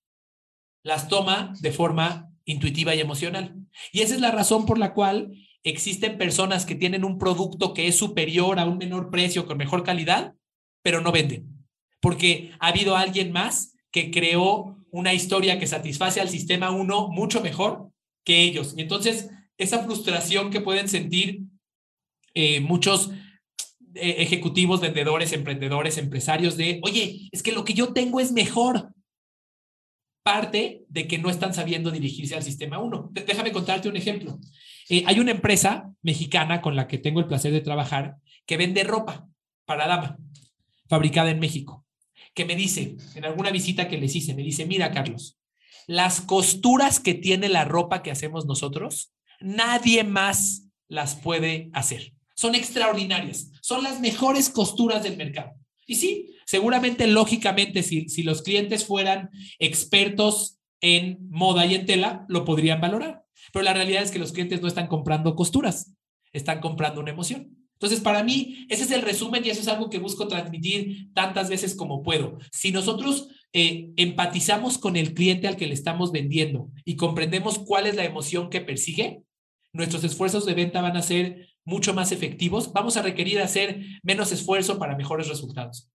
[0.83, 3.55] las toma de forma intuitiva y emocional.
[3.93, 7.89] Y esa es la razón por la cual existen personas que tienen un producto que
[7.89, 10.35] es superior a un menor precio con mejor calidad,
[10.81, 11.67] pero no venden.
[12.01, 17.43] Porque ha habido alguien más que creó una historia que satisface al sistema 1 mucho
[17.43, 17.91] mejor
[18.25, 18.73] que ellos.
[18.79, 21.43] Y entonces esa frustración que pueden sentir
[22.33, 23.11] eh, muchos
[23.95, 28.93] ejecutivos, vendedores, emprendedores, empresarios de, oye, es que lo que yo tengo es mejor.
[30.25, 33.11] Parte de que no están sabiendo dirigirse al sistema 1.
[33.27, 34.39] Déjame contarte un ejemplo.
[34.89, 38.85] Eh, hay una empresa mexicana con la que tengo el placer de trabajar que vende
[38.85, 39.27] ropa
[39.65, 40.19] para dama,
[40.89, 41.85] fabricada en México,
[42.35, 45.39] que me dice, en alguna visita que les hice, me dice, mira, Carlos,
[45.87, 52.12] las costuras que tiene la ropa que hacemos nosotros, nadie más las puede hacer.
[52.35, 55.53] Son extraordinarias, son las mejores costuras del mercado.
[55.87, 62.25] Y sí, seguramente, lógicamente, si, si los clientes fueran expertos en moda y en tela,
[62.29, 63.25] lo podrían valorar.
[63.53, 65.95] Pero la realidad es que los clientes no están comprando costuras,
[66.33, 67.57] están comprando una emoción.
[67.83, 71.51] Entonces, para mí, ese es el resumen y eso es algo que busco transmitir tantas
[71.51, 72.39] veces como puedo.
[72.53, 77.89] Si nosotros eh, empatizamos con el cliente al que le estamos vendiendo y comprendemos cuál
[77.89, 79.25] es la emoción que persigue,
[79.73, 82.73] nuestros esfuerzos de venta van a ser mucho más efectivos.
[82.73, 85.91] Vamos a requerir hacer menos esfuerzo para mejores resultados.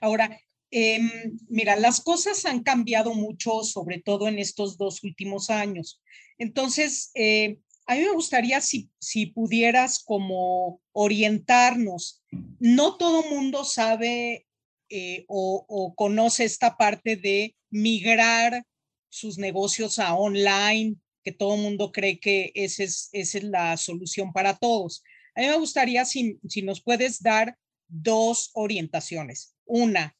[0.00, 6.00] Ahora, em, mira, las cosas han cambiado mucho, sobre todo en estos dos últimos años.
[6.38, 12.22] Entonces, eh, a mí me gustaría si, si pudieras como orientarnos.
[12.58, 14.46] No todo mundo sabe
[14.88, 18.64] eh, o, conoce esta parte de migrar
[19.08, 24.32] sus negocios a online, que todo mundo cree que esa es, esa es la solución
[24.32, 25.02] para todos.
[25.34, 27.56] A mí me gustaría si, si nos puedes dar
[27.88, 29.56] dos orientaciones.
[29.64, 30.16] Una,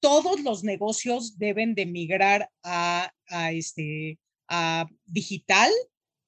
[0.00, 5.70] todos los negocios deben de migrar a, a, este, a digital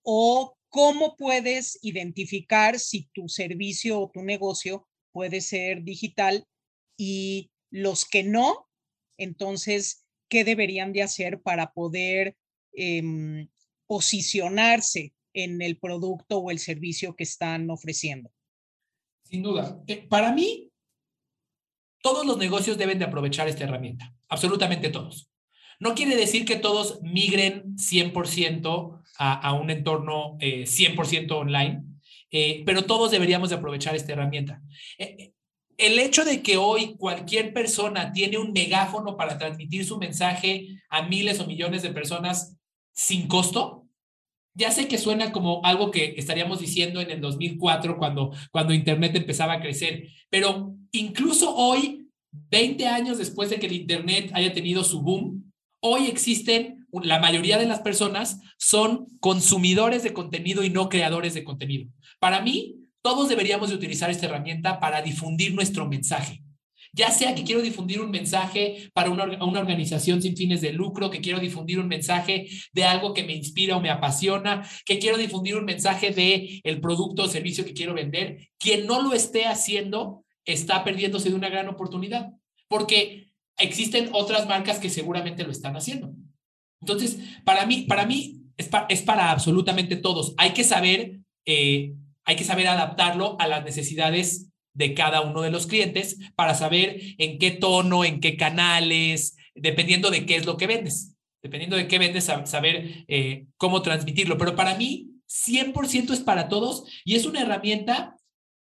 [0.02, 6.46] o ¿Cómo puedes identificar si tu servicio o tu negocio puede ser digital
[6.96, 8.70] y los que no?
[9.18, 12.36] Entonces, ¿qué deberían de hacer para poder
[12.72, 13.50] em,
[13.92, 18.30] posicionarse en el producto o el servicio que están ofreciendo?
[19.22, 19.82] Sin duda.
[19.86, 20.70] Eh, para mí,
[22.00, 25.30] todos los negocios deben de aprovechar esta herramienta, absolutamente todos.
[25.78, 31.82] No quiere decir que todos migren 100% a, un entorno 100% eh, online,
[32.30, 34.62] eh, pero todos deberíamos de aprovechar esta herramienta.
[34.96, 35.32] Eh,
[35.76, 41.02] el hecho de que hoy cualquier persona tiene un megáfono para transmitir su mensaje a
[41.02, 42.56] miles o millones de personas
[42.92, 43.81] sin costo,
[44.54, 49.16] ya sé que suena como algo que estaríamos diciendo en el 2004 cuando, cuando Internet
[49.16, 52.06] empezaba a crecer, pero incluso hoy,
[52.50, 57.58] 20 años después de que el Internet haya tenido su boom, hoy existen, la mayoría
[57.58, 61.90] de las personas son consumidores de contenido y no creadores de contenido.
[62.20, 66.41] Para mí, todos deberíamos de utilizar esta herramienta para difundir nuestro mensaje.
[66.92, 71.10] Ya sea que quiero difundir un mensaje para una, una, organización sin fines de lucro,
[71.10, 75.16] que quiero difundir un mensaje de algo que me inspira o me apasiona, que quiero
[75.16, 79.46] difundir un mensaje de el producto o servicio que quiero vender, quien no lo esté
[79.46, 82.32] haciendo está perdiéndose de una gran oportunidad.
[82.68, 86.14] Porque existen otras marcas que seguramente lo están haciendo.
[86.80, 90.34] Entonces, para mí, para mí es, es para absolutamente todos.
[90.36, 95.50] Hay que saber, eh, hay que saber adaptarlo a las necesidades de cada uno de
[95.50, 100.56] los clientes para saber en qué tono, en qué canales, dependiendo de qué es lo
[100.56, 104.38] que vendes, dependiendo de qué vendes, saber eh, cómo transmitirlo.
[104.38, 108.16] Pero para mí, 100% es para todos y es una herramienta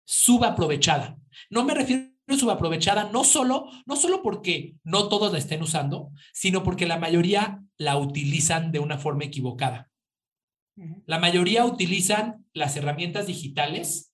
[0.04, 1.18] subaprovechada.
[1.48, 6.62] No me refiero subaprovechada, no solo, no solo porque no todos la estén usando, sino
[6.62, 9.90] porque la mayoría la utilizan de una forma equivocada.
[11.06, 14.09] La mayoría utilizan las herramientas digitales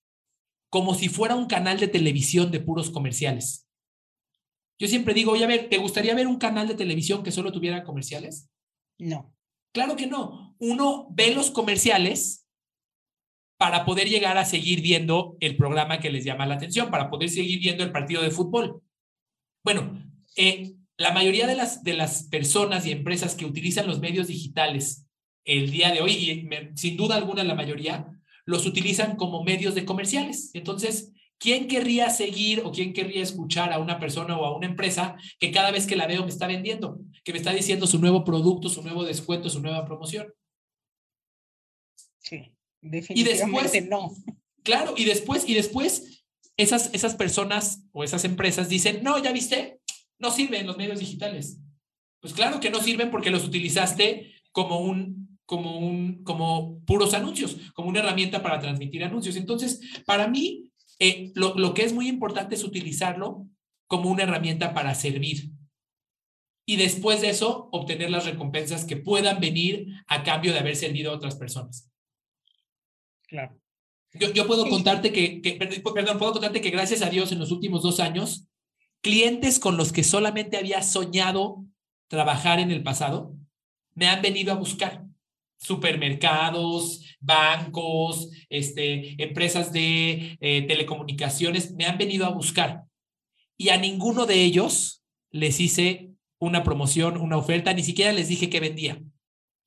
[0.69, 3.67] como si fuera un canal de televisión de puros comerciales.
[4.79, 7.51] Yo siempre digo, oye, a ver, ¿te gustaría ver un canal de televisión que solo
[7.51, 8.49] tuviera comerciales?
[8.99, 9.33] No.
[9.73, 10.55] Claro que no.
[10.59, 12.47] Uno ve los comerciales
[13.57, 17.29] para poder llegar a seguir viendo el programa que les llama la atención, para poder
[17.29, 18.83] seguir viendo el partido de fútbol.
[19.63, 20.03] Bueno,
[20.35, 25.07] eh, la mayoría de las, de las personas y empresas que utilizan los medios digitales
[25.43, 28.16] el día de hoy, y sin duda alguna la mayoría,
[28.47, 30.51] los utilizan como medios de comerciales.
[30.53, 35.17] Entonces, ¿quién querría seguir o quién querría escuchar a una persona o a una empresa
[35.37, 38.23] que cada vez que la veo me está vendiendo, que me está diciendo su nuevo
[38.23, 40.33] producto, su nuevo descuento, su nueva promoción?
[42.19, 42.53] Sí.
[42.81, 44.11] Definitivamente y después, no.
[44.63, 46.23] Claro, y después, y después
[46.55, 49.81] esas, esas personas o esas empresas dicen, no, ya viste,
[50.19, 51.59] no sirven los medios digitales.
[52.21, 57.57] Pues claro que no sirven porque los utilizaste como un, como un, como puros anuncios,
[57.73, 59.35] como una herramienta para transmitir anuncios.
[59.35, 63.47] Entonces, para mí, eh, lo, lo que es muy importante es utilizarlo
[63.87, 65.51] como una herramienta para servir.
[66.69, 71.11] y después de eso obtener las recompensas que puedan venir a cambio de haber servido
[71.11, 71.89] a otras personas.
[73.25, 73.57] Claro.
[74.13, 75.41] Yo, puedo contarte que,
[75.93, 78.47] perdón, puedo contarte que gracias a Dios en los últimos dos años,
[79.01, 81.63] clientes con los que solamente había soñado
[82.09, 83.33] trabajar en el pasado,
[83.95, 85.06] me han venido a buscar.
[85.57, 92.83] Supermercados, bancos, este, empresas de eh, telecomunicaciones, me han venido a buscar.
[93.57, 98.49] Y a ninguno de ellos les hice una promoción, una oferta, ni siquiera les dije
[98.49, 99.01] que vendía.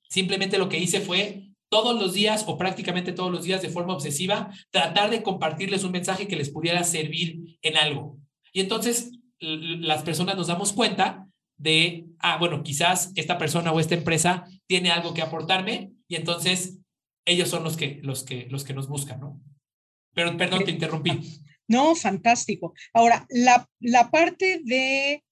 [0.09, 3.95] Simplemente lo que hice fue todos los días o prácticamente todos los días de forma
[3.95, 8.19] obsesiva, tratar de compartirles un mensaje que les pudiera servir en algo.
[8.53, 11.27] Y entonces las personas nos damos cuenta
[11.57, 16.79] de, ah, bueno, quizás esta persona o esta empresa tiene algo que aportarme y entonces
[17.25, 19.43] ellos son los que, los que, los que nos buscan, ¿no?
[20.15, 21.11] Pero perdón, te interrumpí.
[21.67, 22.75] No, fantástico.
[22.93, 25.23] Ahora, la, la parte de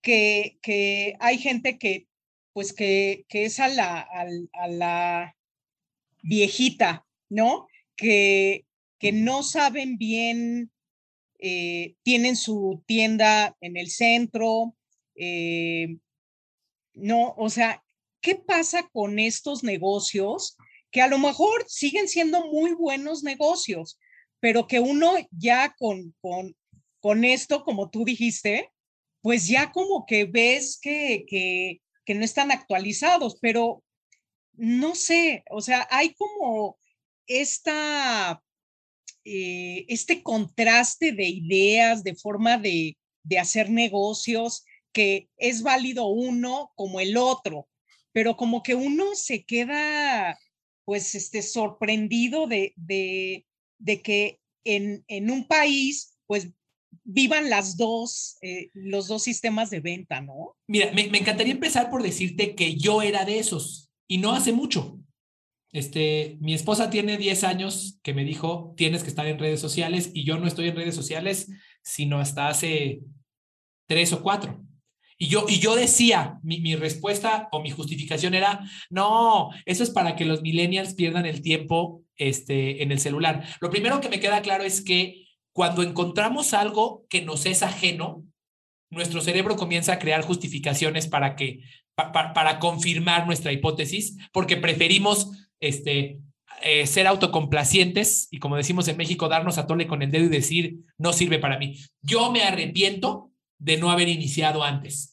[0.00, 2.06] que, que hay gente que,
[2.54, 4.00] pues que, que es a la,
[4.54, 5.36] a la
[6.22, 7.66] viejita, ¿no?
[7.94, 8.64] Que,
[8.98, 10.72] que no saben bien,
[11.38, 14.74] eh, tienen su tienda en el centro,
[15.14, 15.98] eh,
[16.94, 17.84] no, o sea,
[18.20, 20.56] ¿qué pasa con estos negocios
[20.90, 23.98] que a lo mejor siguen siendo muy buenos negocios,
[24.40, 26.56] pero que uno ya con, con,
[27.00, 28.70] con esto, como tú dijiste,
[29.22, 33.82] pues ya como que ves que, que, que no están actualizados, pero
[34.54, 36.78] no sé, o sea, hay como
[37.26, 38.42] esta,
[39.24, 46.72] eh, este contraste de ideas, de forma de, de hacer negocios, que es válido uno
[46.74, 47.69] como el otro,
[48.12, 50.38] pero como que uno se queda,
[50.84, 53.46] pues, este, sorprendido de, de,
[53.78, 56.48] de que en, en, un país, pues,
[57.04, 60.56] vivan las dos, eh, los dos sistemas de venta, ¿no?
[60.66, 64.52] Mira, me, me encantaría empezar por decirte que yo era de esos y no hace
[64.52, 65.00] mucho.
[65.72, 70.10] Este, mi esposa tiene 10 años que me dijo, tienes que estar en redes sociales
[70.12, 71.48] y yo no estoy en redes sociales
[71.82, 73.02] sino hasta hace
[73.86, 74.64] tres o cuatro.
[75.22, 79.90] Y yo, y yo decía, mi, mi respuesta o mi justificación era, no, eso es
[79.90, 83.44] para que los millennials pierdan el tiempo este, en el celular.
[83.60, 88.24] Lo primero que me queda claro es que cuando encontramos algo que nos es ajeno,
[88.88, 91.60] nuestro cerebro comienza a crear justificaciones para que
[91.94, 96.18] para confirmar nuestra hipótesis, porque preferimos este,
[96.62, 100.28] eh, ser autocomplacientes y, como decimos en México, darnos a tole con el dedo y
[100.28, 101.76] decir, no sirve para mí.
[102.00, 105.09] Yo me arrepiento de no haber iniciado antes.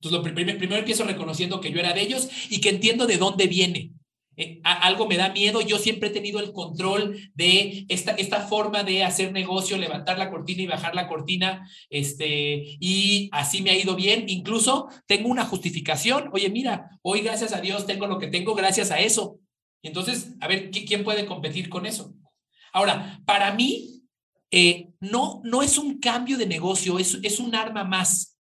[0.00, 3.18] Entonces, lo primero, primero empiezo reconociendo que yo era de ellos y que entiendo de
[3.18, 3.92] dónde viene.
[4.40, 5.60] Eh, algo me da miedo.
[5.60, 10.30] Yo siempre he tenido el control de esta, esta forma de hacer negocio, levantar la
[10.30, 14.28] cortina y bajar la cortina, este, y así me ha ido bien.
[14.28, 16.30] Incluso tengo una justificación.
[16.32, 19.40] Oye, mira, hoy gracias a Dios tengo lo que tengo gracias a eso.
[19.82, 22.14] Entonces, a ver, ¿quién puede competir con eso?
[22.72, 24.04] Ahora, para mí,
[24.52, 28.37] eh, no, no es un cambio de negocio, es, es un arma más.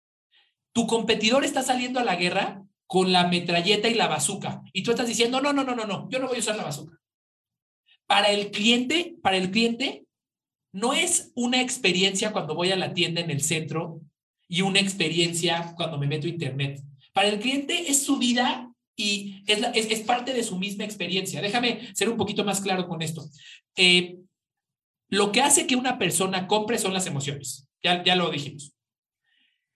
[0.74, 4.62] Tu competidor está saliendo a la guerra con la metralleta y la bazuca.
[4.72, 6.64] Y tú estás diciendo, no, no, no, no, no, yo no voy a usar la
[6.64, 6.98] bazuca.
[8.06, 10.04] Para el cliente, para el cliente,
[10.72, 14.00] no es una experiencia cuando voy a la tienda en el centro
[14.48, 16.82] y una experiencia cuando me meto a internet.
[17.12, 21.40] Para el cliente es su vida y es, es, parte de su misma experiencia.
[21.40, 23.24] Déjame ser un poquito más claro con esto.
[23.76, 24.16] Eh,
[25.08, 27.68] lo que hace que una persona compre son las emociones.
[27.82, 28.73] Ya, ya lo dijimos.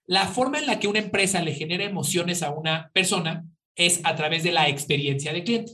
[0.09, 3.45] La forma en la que una empresa le genera emociones a una persona
[3.77, 5.73] es a través de la experiencia de cliente.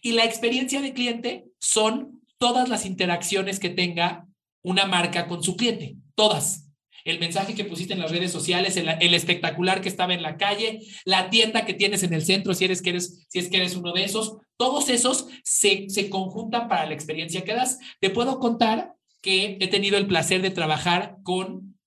[0.00, 4.28] Y la experiencia de cliente son todas las interacciones que tenga
[4.62, 6.68] una marca con su cliente, todas.
[7.04, 10.78] El mensaje que pusiste en las redes sociales, el, espectacular que estaba en la calle,
[11.04, 13.92] la tienda que tienes en el centro, si, eres eres, si es que eres uno
[13.92, 17.80] de esos, todos esos se, se conjuntan para la experiencia que das.
[17.98, 21.77] Te puedo contar que he tenido el placer de trabajar con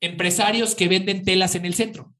[0.00, 2.14] empresarios que venden telas en el centro,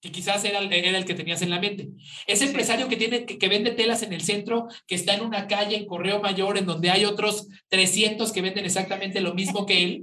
[0.00, 1.90] que quizás era, era el que tenías en la mente.
[2.26, 5.76] Ese empresario que, tiene, que, vende telas en el centro, que está en una calle
[5.76, 10.00] en Correo Mayor, en donde hay otros 300 que venden exactamente lo mismo que él,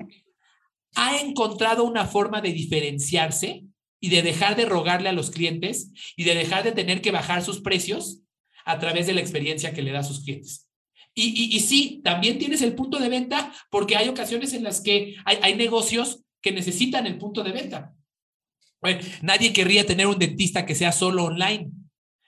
[0.96, 3.64] ha encontrado una forma de diferenciarse
[4.00, 7.44] y de dejar de rogarle a los clientes y de dejar de tener que bajar
[7.44, 8.22] sus precios
[8.66, 10.68] a través de la experiencia que le da a sus clientes.
[11.16, 14.82] Y, y, y sí, también tienes el punto de venta porque hay ocasiones en las
[14.82, 17.94] que hay, hay negocios que necesitan el punto de venta.
[19.22, 21.72] nadie querría tener un dentista que sea solo online.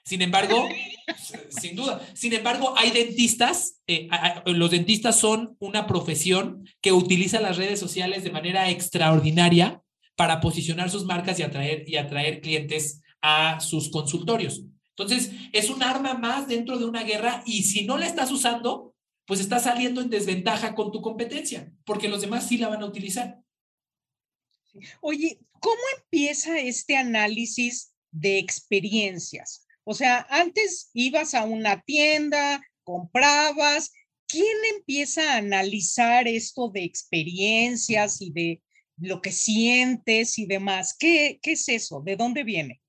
[0.04, 0.68] Sin embargo,
[1.48, 4.10] sin duda, sin embargo, hay dentistas, eh,
[4.44, 9.80] los dentistas son una profesión que utiliza las redes sociales de manera extraordinaria
[10.16, 14.64] para posicionar sus marcas y atraer, y atraer clientes a sus consultorios.
[14.98, 18.94] Entonces, es un arma más dentro de una guerra y si no la estás usando,
[19.24, 22.86] pues estás saliendo en desventaja con tu competencia, porque los demás sí la van a
[22.86, 23.40] utilizar.
[25.00, 29.66] Oye, ¿cómo empieza este análisis de experiencias?
[29.84, 33.92] O sea, antes ibas a una tienda, comprabas,
[34.26, 38.62] ¿quién empieza a analizar esto de experiencias y de
[38.98, 40.94] lo que sientes y demás?
[40.98, 42.02] ¿Qué, qué es eso?
[42.04, 42.80] ¿De dónde viene?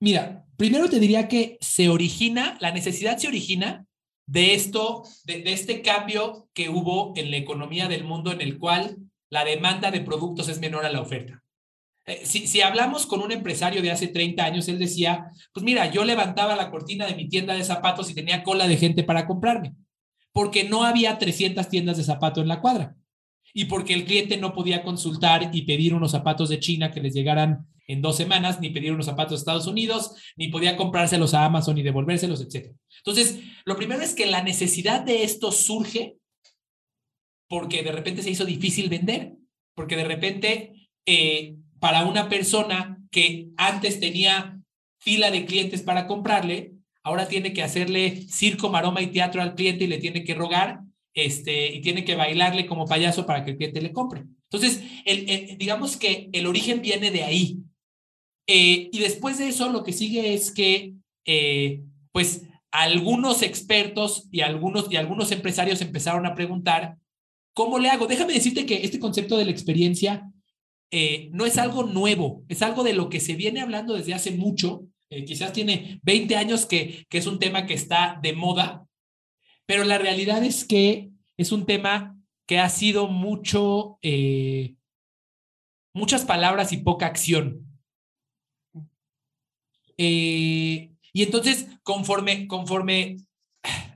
[0.00, 3.86] Mira, primero te diría que se origina, la necesidad se origina
[4.26, 8.58] de esto, de, de, este cambio que hubo en la economía del mundo en el
[8.58, 8.98] cual
[9.34, 11.42] la demanda de productos es menor a la oferta.
[12.06, 15.90] Eh, si, si, hablamos con un empresario de hace 30 años, él decía, pues mira,
[15.90, 19.26] yo levantaba la cortina de mi tienda de zapatos y tenía cola de gente para
[19.26, 19.74] comprarme,
[20.32, 22.94] porque no había 300 tiendas de zapatos en la cuadra
[23.52, 27.12] y porque el cliente no podía consultar y pedir unos zapatos de China que les
[27.12, 31.44] llegaran en dos semanas, ni pedir unos zapatos de Estados Unidos, ni podía comprárselos a
[31.44, 32.72] Amazon y devolvérselos, etc.
[32.98, 36.18] Entonces, lo primero es que la necesidad de esto surge
[37.48, 39.34] porque de repente se hizo difícil vender,
[39.74, 44.58] porque de repente eh, para una persona que antes tenía
[44.98, 46.72] fila de clientes para comprarle,
[47.02, 50.80] ahora tiene que hacerle circo, maroma y teatro al cliente y le tiene que rogar
[51.12, 54.24] este, y tiene que bailarle como payaso para que el cliente le compre.
[54.50, 57.58] Entonces, el, digamos que el origen viene de ahí.
[58.46, 61.82] Eh, y después de eso, lo que sigue es que, eh,
[62.12, 66.96] pues, algunos expertos y algunos, y algunos empresarios empezaron a preguntar,
[67.54, 68.06] ¿cómo le hago?
[68.06, 70.30] Déjame decirte que este concepto de la experiencia
[70.90, 74.32] eh, no es algo nuevo, es algo de lo que se viene hablando desde hace
[74.32, 74.86] mucho.
[75.08, 78.86] quizás tiene 20 años que, que es un tema que está de moda,
[79.66, 84.76] pero la realidad es que es un tema que ha sido mucho, eh,
[85.92, 87.66] muchas palabras y poca acción.
[89.96, 93.16] Eh, y entonces, conforme, conforme,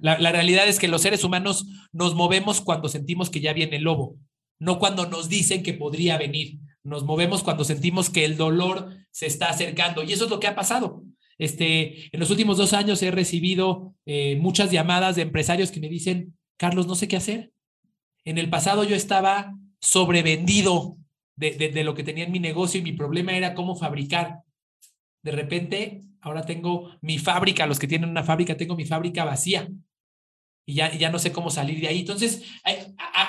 [0.00, 3.84] la, realidad es que los seres humanos nos movemos cuando sentimos que ya viene el
[3.84, 4.16] lobo,
[4.58, 6.58] no cuando nos dicen que podría venir.
[6.84, 10.02] Nos movemos cuando sentimos que el dolor se está acercando.
[10.02, 11.02] Y eso es lo que ha pasado.
[11.38, 15.88] Este, en los últimos dos años he recibido eh, muchas llamadas de empresarios que me
[15.88, 17.52] dicen, Carlos, no sé qué hacer.
[18.24, 20.96] En el pasado yo estaba sobrevendido
[21.36, 24.40] de, de, lo que tenía en mi negocio y mi problema era cómo fabricar.
[25.22, 29.68] De repente, ahora tengo mi fábrica, los que tienen una fábrica, tengo mi fábrica vacía
[30.66, 32.00] y ya, ya no sé cómo salir de ahí.
[32.00, 32.42] Entonces,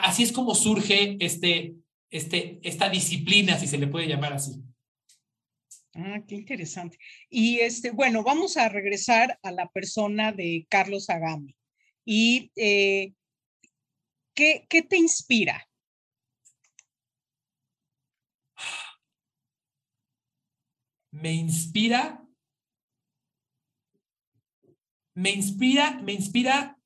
[0.04, 1.76] así es como surge este,
[2.10, 4.62] este, esta disciplina, si se le puede llamar así.
[5.94, 6.98] Ah, qué interesante.
[7.30, 11.56] Y este, bueno, vamos a regresar a la persona de Carlos Agami.
[12.06, 13.14] ¿Y eh,
[14.34, 15.66] ¿qué, qué te inspira?
[21.12, 22.24] Me inspira,
[25.20, 26.80] me inspira, me inspira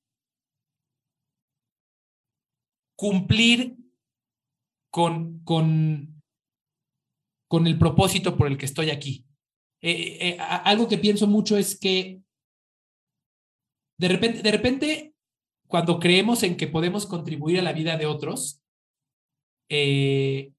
[2.98, 3.78] cumplir
[4.92, 6.20] con, con,
[7.48, 9.24] con el propósito por el que estoy aquí.
[9.82, 12.22] Eh, eh, eh algo que pienso mucho es que
[14.00, 15.16] de repente, de repente,
[15.68, 18.64] cuando creemos en que podemos contribuir a la vida de otros,
[19.70, 20.54] y,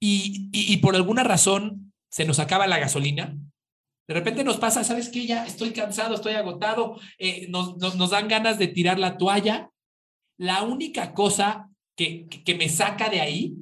[0.00, 3.36] y, por alguna razón se nos acaba la gasolina,
[4.08, 5.26] de repente nos pasa, ¿sabes qué?
[5.26, 9.70] Ya estoy cansado, estoy agotado, eh, nos, nos, nos, dan ganas de tirar la toalla.
[10.38, 13.54] La única cosa que, que me saca de ahí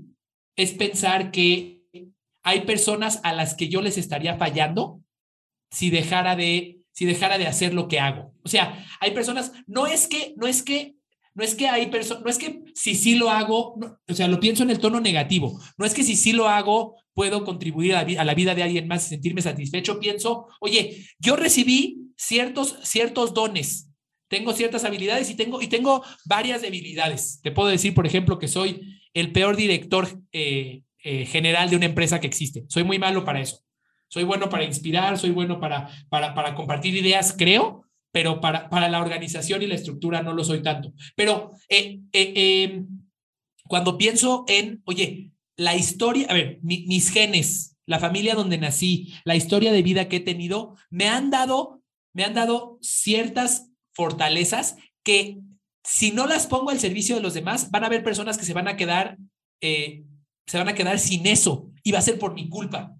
[0.56, 1.82] es pensar que
[2.42, 5.00] hay personas a las que yo les estaría fallando
[5.70, 8.32] si dejara de si dejara de hacer lo que hago.
[8.44, 10.93] O sea, hay personas, no es que no es que
[11.34, 13.74] no es que hay personas, no es que si sí lo hago,
[14.08, 15.60] o sea, lo pienso en el tono negativo.
[15.76, 19.06] No es que si sí lo hago puedo contribuir a la, vida de alguien más
[19.06, 20.00] y sentirme satisfecho.
[20.00, 23.90] Pienso, oye, yo recibí ciertos ciertos dones,
[24.28, 27.40] tengo ciertas habilidades y tengo y tengo varias debilidades.
[27.42, 31.86] Te puedo decir, por ejemplo, que soy el peor director eh, eh, general de una
[31.86, 32.64] empresa que existe.
[32.68, 33.60] Soy muy malo para eso.
[34.08, 37.83] Soy bueno para inspirar, soy bueno para, para, para compartir ideas, creo,
[38.14, 40.92] pero para, para la organización y la estructura no lo soy tanto.
[41.16, 42.86] Pero eh, eh, em,
[43.66, 49.34] cuando pienso en, oye, la historia, a ver, mis genes, la familia donde nací, la
[49.34, 55.38] historia de vida que he tenido, me han dado, me han dado ciertas fortalezas que
[55.82, 58.54] si no las pongo al servicio de los demás, van a haber personas que se
[58.54, 59.18] van a quedar
[59.60, 60.04] eh,
[60.46, 62.94] se van a quedar sin eso y va a ser por mi culpa.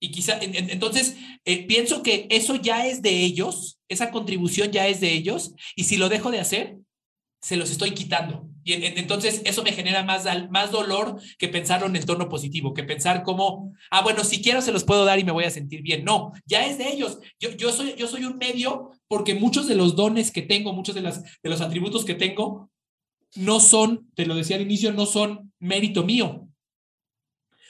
[0.00, 1.16] Y quizá, entonces,
[1.68, 5.96] pienso que eso ya es de ellos, esa contribución ya es de ellos, y si
[5.96, 6.78] lo dejo de hacer,
[7.40, 8.48] se los estoy quitando.
[8.64, 12.84] Y entonces eso me genera más, más dolor que pensarlo en el tono positivo, que
[12.84, 15.82] pensar como, ah, bueno, si quiero se los puedo dar y me voy a sentir
[15.82, 16.04] bien.
[16.04, 17.18] No, ya es de ellos.
[17.40, 20.94] Yo, yo, soy, yo soy un medio porque muchos de los dones que tengo, muchos
[20.94, 22.70] de, las, de los atributos que tengo,
[23.34, 26.48] no son, te lo decía al inicio, no son mérito mío.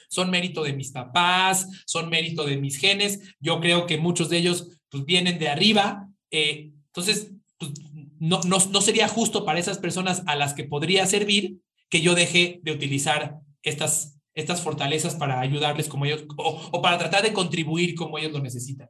[0.09, 3.35] Son mérito de mis papás, son mérito de mis genes.
[3.39, 6.07] Yo creo que muchos de ellos pues, vienen de arriba.
[6.33, 7.71] Eh, entonces, pues,
[8.19, 11.59] no, no, no sería justo para esas personas a las que podría servir
[11.89, 17.21] que yo deje de utilizar estas, estas fortalezas para ayudarles como ellos o, para tratar
[17.21, 18.89] de contribuir como ellos lo necesitan.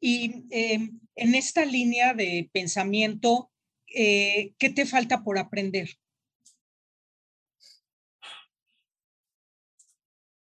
[0.00, 3.50] Y em, en esta línea de pensamiento,
[3.94, 5.90] eh, ¿qué te falta por aprender?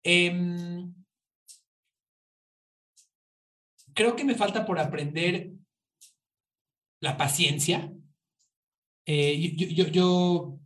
[0.03, 0.93] Em,
[3.93, 5.51] creo que me falta por aprender
[7.01, 7.91] la paciencia.
[9.05, 9.55] Eh,
[9.91, 10.59] yo,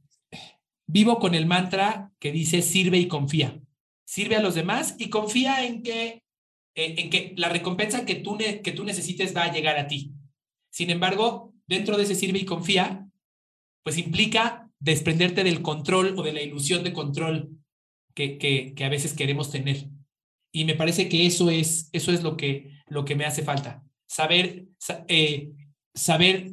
[0.89, 3.59] vivo con el mantra que dice sirve y confía.
[4.05, 6.23] Sirve a los demás y confía en que,
[6.75, 10.13] eh, en que la recompensa que tú, que tú necesites va a llegar a ti.
[10.71, 13.09] Sin embargo, dentro de ese sirve y confía,
[13.84, 17.49] pues implica desprenderte del control o de la ilusión de control
[18.13, 19.89] que, que, a veces queremos tener.
[20.51, 23.83] Y me parece que eso es, eso es lo, que, lo que me hace falta.
[24.05, 24.65] Saber,
[25.07, 25.51] eh,
[25.93, 26.51] saber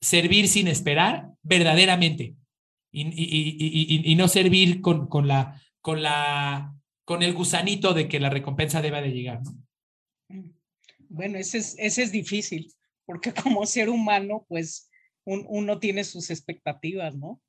[0.00, 2.34] servir sin esperar verdaderamente
[2.92, 6.74] y, y, y, no servir con, con, la, con, la,
[7.04, 9.40] con el gusanito de que la recompensa deba de llegar.
[10.28, 10.50] Mm.
[11.08, 12.72] Bueno, ese es, ese es difícil,
[13.04, 14.88] porque como ser humano, pues
[15.24, 17.40] uno tiene sus expectativas, ¿no?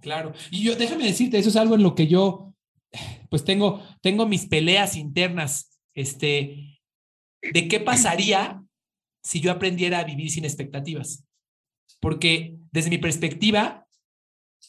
[0.00, 2.54] Claro, y yo déjame decirte, eso es algo en lo que yo,
[3.28, 6.77] pues tengo, tengo mis peleas internas, este,
[7.52, 8.62] de qué pasaría
[9.22, 11.24] si yo aprendiera a vivir sin expectativas.
[12.00, 13.86] Porque desde mi perspectiva,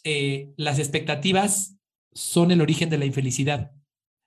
[0.03, 1.75] eh, las expectativas
[2.13, 3.71] son el origen de la infelicidad.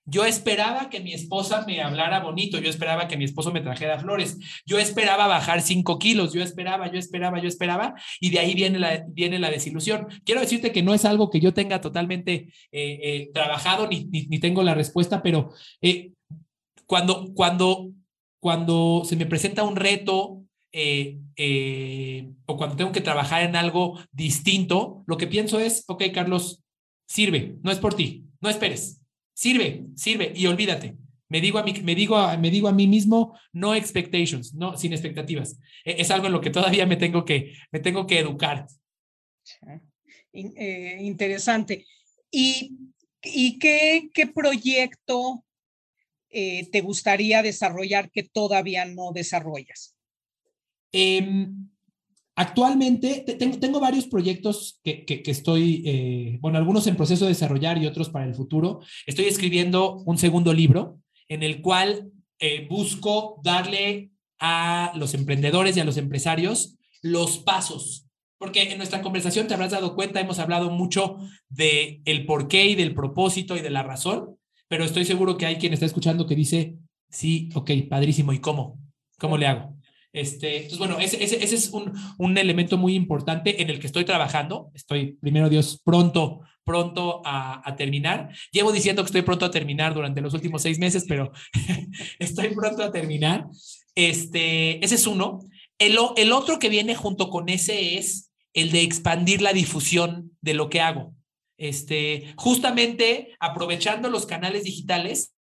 [0.04, 4.00] Yo esperaba que mi esposa me hablara bonito, yo esperaba que mi esposo me trajera
[4.00, 4.36] flores,
[4.66, 8.80] yo esperaba bajar cinco kilos, yo esperaba, yo esperaba, yo esperaba, y de ahí viene
[8.80, 10.08] la, viene la desilusión.
[10.24, 14.40] Quiero decirte que no es algo que yo tenga totalmente eh, eh, trabajado ni, ni,
[14.40, 15.52] tengo la respuesta, pero
[16.86, 17.92] cuando, cuando
[18.42, 24.00] cuando se me presenta un reto eh, eh, o cuando tengo que trabajar en algo
[24.10, 26.60] distinto, lo que pienso es, ok, Carlos,
[27.06, 29.00] sirve, no es por ti, no esperes,
[29.32, 30.96] sirve, sirve y olvídate.
[31.28, 34.92] Me digo a mí, me digo me digo a mí mismo, no expectations, no, sin
[34.92, 35.56] expectativas.
[35.84, 38.66] E, es algo en lo que todavía me tengo que, me tengo que educar.
[40.32, 41.86] Eh, interesante.
[42.28, 42.76] ¿Y,
[43.22, 45.44] y qué, qué proyecto
[46.32, 49.94] eh, te gustaría desarrollar que todavía no desarrollas?
[50.92, 51.68] Em,
[52.34, 57.86] actualmente tengo, varios proyectos que, que, estoy, eh, bueno, algunos en proceso de desarrollar y
[57.86, 58.80] otros para el futuro.
[59.06, 65.80] Estoy escribiendo un segundo libro en el cual eh, busco darle a los emprendedores y
[65.80, 68.06] a los empresarios los pasos
[68.42, 71.16] porque en nuestra conversación te habrás dado cuenta, hemos hablado mucho
[71.48, 74.36] de el porqué y del propósito y de la razón,
[74.72, 76.78] pero estoy seguro que hay quien está escuchando que dice,
[77.10, 78.80] sí, ok, padrísimo, ¿y cómo?
[79.18, 79.76] ¿Cómo le hago?
[80.14, 83.86] Este, entonces, bueno, ese, ese, ese es un, un, elemento muy importante en el que
[83.86, 84.70] estoy trabajando.
[84.72, 88.30] Estoy, primero Dios, pronto, pronto a, a, terminar.
[88.50, 91.32] Llevo diciendo que estoy pronto a terminar durante los últimos seis meses, pero
[92.18, 93.44] estoy pronto a terminar.
[93.94, 95.40] Este, ese es uno.
[95.78, 100.54] El, el otro que viene junto con ese es el de expandir la difusión de
[100.54, 101.12] lo que hago.
[101.62, 105.36] Este, justamente aprovechando los canales digitales,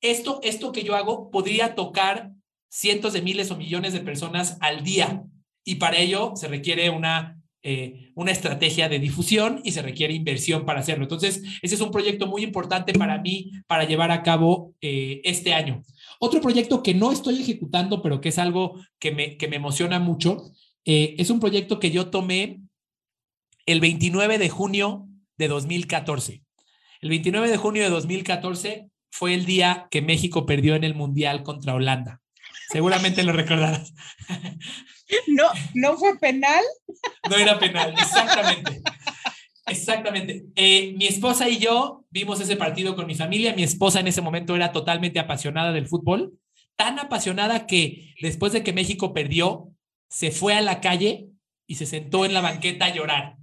[0.00, 2.30] esto, esto que yo hago podría tocar
[2.70, 5.24] cientos de miles o millones de personas al día
[5.64, 10.64] y para ello se requiere una, eh, una estrategia de difusión y se requiere inversión
[10.64, 11.04] para hacerlo.
[11.04, 15.52] Entonces, ese es un proyecto muy importante para mí para llevar a cabo eh, este
[15.52, 15.82] año.
[16.18, 19.98] Otro proyecto que no estoy ejecutando, pero que es algo que me, que me emociona
[19.98, 20.50] mucho,
[20.86, 22.62] eh, es un proyecto que yo tomé
[23.66, 25.07] el 29 de junio
[25.38, 26.42] de 2014.
[27.00, 31.42] El 29 de junio de 2014 fue el día que México perdió en el Mundial
[31.42, 32.20] contra Holanda.
[32.70, 33.94] Seguramente lo recordarás.
[35.26, 36.62] No, no fue penal.
[37.30, 38.82] No era penal, exactamente.
[39.66, 40.44] Exactamente.
[40.54, 43.54] Eh, mi esposa y yo vimos ese partido con mi familia.
[43.54, 46.34] Mi esposa en ese momento era totalmente apasionada del fútbol,
[46.76, 49.70] tan apasionada que después de que México perdió,
[50.10, 51.28] se fue a la calle
[51.66, 53.36] y se sentó en la banqueta a llorar.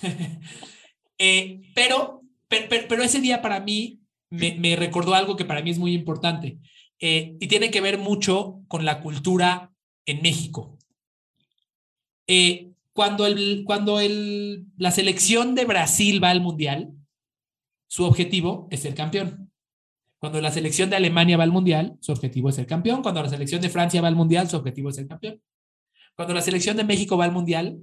[1.22, 4.00] Eh, pero, pero, ese día para mí
[4.30, 6.58] me, recordó algo que para mí es muy importante
[6.98, 9.70] eh, y tiene que ver mucho con la cultura
[10.06, 10.78] en México.
[12.26, 16.90] Eh, cuando, el, cuando el, la selección de Brasil va al Mundial,
[17.86, 19.52] su objetivo es ser campeón.
[20.18, 23.02] Cuando la selección de Alemania va al Mundial, su objetivo es ser campeón.
[23.02, 25.42] Cuando la selección de Francia va al Mundial, su objetivo es ser campeón.
[26.16, 27.78] Cuando la selección de México va al Mundial,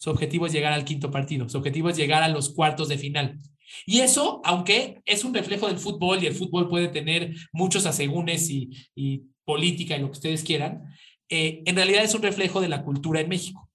[0.00, 1.46] su objetivo es llegar al quinto partido.
[1.50, 3.38] Su objetivo es llegar a los cuartos de final.
[3.84, 8.48] Y eso, aunque es un reflejo del fútbol y el fútbol puede tener muchos asegúnes
[8.48, 10.84] y, y política y lo que ustedes quieran,
[11.28, 13.68] eh, en realidad es un reflejo de la cultura en México.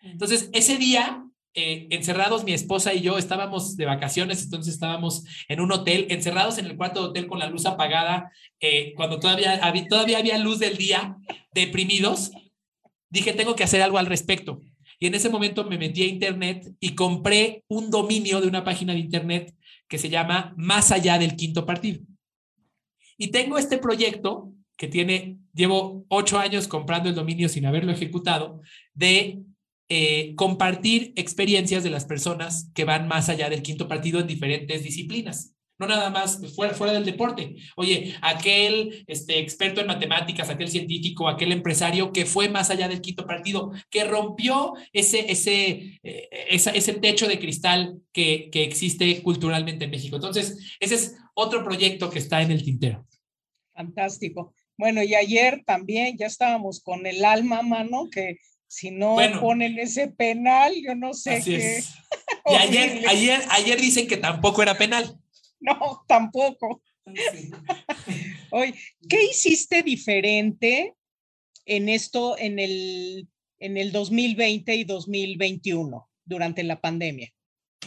[0.00, 1.24] Entonces, ese día,
[1.54, 6.58] eh, encerrados, mi esposa y yo estábamos de vacaciones, entonces estábamos en un hotel, encerrados
[6.58, 10.38] en el cuarto de hotel con la luz apagada, eh, cuando todavía había, todavía había
[10.38, 11.16] luz del día,
[11.54, 12.32] deprimidos,
[13.10, 14.60] dije, tengo que hacer algo al respecto.
[14.98, 18.92] Y en ese momento me metí a internet y compré un dominio de una página
[18.92, 19.54] de internet
[19.86, 22.00] que se llama Más allá del quinto partido.
[23.16, 28.60] Y tengo este proyecto que tiene, llevo ocho años comprando el dominio sin haberlo ejecutado,
[28.94, 29.40] de
[29.88, 34.84] eh, compartir experiencias de las personas que van más allá del quinto partido en diferentes
[34.84, 35.54] disciplinas.
[35.78, 37.54] No nada más fuera, fuera del deporte.
[37.76, 43.00] Oye, aquel este, experto en matemáticas, aquel científico, aquel empresario que fue más allá del
[43.00, 49.84] quinto partido, que rompió ese, ese, eh, ese techo de cristal que, que existe culturalmente
[49.84, 50.16] en México.
[50.16, 53.06] Entonces, ese es otro proyecto que está en el tintero.
[53.72, 54.52] Fantástico.
[54.76, 60.08] Bueno, y ayer también ya estábamos con el alma, mano, que si no ponen ese
[60.08, 61.82] penal, yo no sé qué.
[62.50, 65.18] Y ayer, ayer, ayer dicen que tampoco era penal.
[65.60, 66.82] No, tampoco.
[68.50, 68.74] Oye,
[69.08, 70.94] ¿qué hiciste diferente
[71.66, 73.28] en esto en el,
[73.58, 77.32] en el 2020 y 2021 durante la pandemia?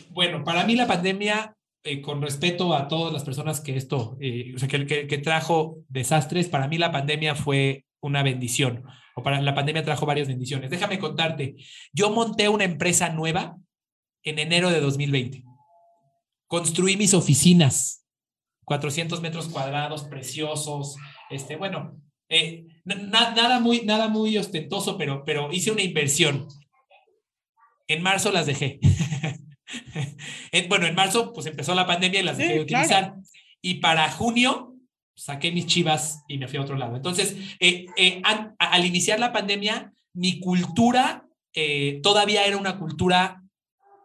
[0.10, 4.54] Bueno, para mí la pandemia eh, con respeto a todas las personas que esto, eh,
[4.56, 8.84] o sea, que, que, trajo desastres, para mí la pandemia fue una bendición,
[9.16, 10.70] o para la pandemia trajo varias bendiciones.
[10.70, 11.56] Déjame contarte,
[11.92, 13.58] yo monté una empresa nueva
[14.24, 15.44] en enero de 2020.
[16.52, 18.06] Construí mis oficinas,
[18.66, 20.98] 400 metros cuadrados, preciosos,
[21.30, 21.98] este, bueno,
[22.28, 26.50] eh, nada, muy, nada muy ostentoso, pero, pero hice una inversión.
[27.88, 28.82] En marzo las dejé.
[30.68, 33.16] bueno, en marzo pues empezó la pandemia y las dejé de utilizar.
[33.62, 34.76] Y para junio
[35.16, 36.98] saqué mis chivas y me fui a otro lado.
[36.98, 38.22] Entonces, eh, eh,
[38.60, 41.26] al, iniciar la pandemia, mi cultura
[42.04, 43.42] todavía era una cultura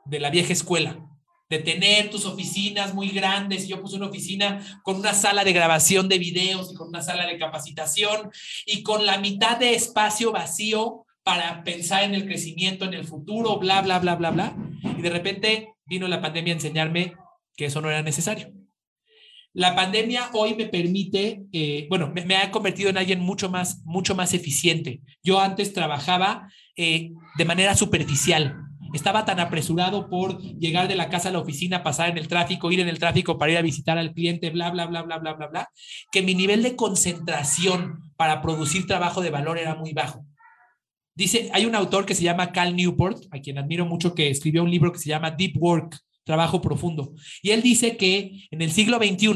[0.05, 1.06] de la vieja escuela,
[1.49, 3.69] de tener tus oficinas muy grandes.
[3.69, 7.27] Yo puse una oficina con una sala de grabación de videos y con una sala
[7.27, 8.31] de capacitación
[8.67, 13.59] y con la mitad de espacio vacío para pensar en el crecimiento, en el futuro,
[13.59, 14.57] bla, bla, bla, bla, bla.
[14.97, 17.15] Y de repente vino la pandemia a enseñarme
[17.57, 18.53] que eso no era necesario.
[19.53, 24.15] La pandemia hoy me permite, eh, bueno, me, ha convertido en alguien mucho más, mucho
[24.15, 25.01] más eficiente.
[25.23, 28.66] Yo antes trabajaba eh, de manera superficial.
[28.93, 32.71] Estaba tan apresurado por llegar de la casa a la oficina, pasar en el tráfico,
[32.73, 35.35] ir en el tráfico para ir a visitar al cliente, bla, bla, bla, bla, bla,
[35.35, 35.71] bla, bla,
[36.11, 40.25] que mi nivel de concentración para producir trabajo de valor era muy bajo.
[41.15, 44.63] Dice, hay un autor que se llama Cal Newport, a quien admiro mucho, que escribió
[44.63, 47.15] un libro que se llama Deep Work, Trabajo Profundo.
[47.41, 49.33] Y él dice que en el siglo XXI,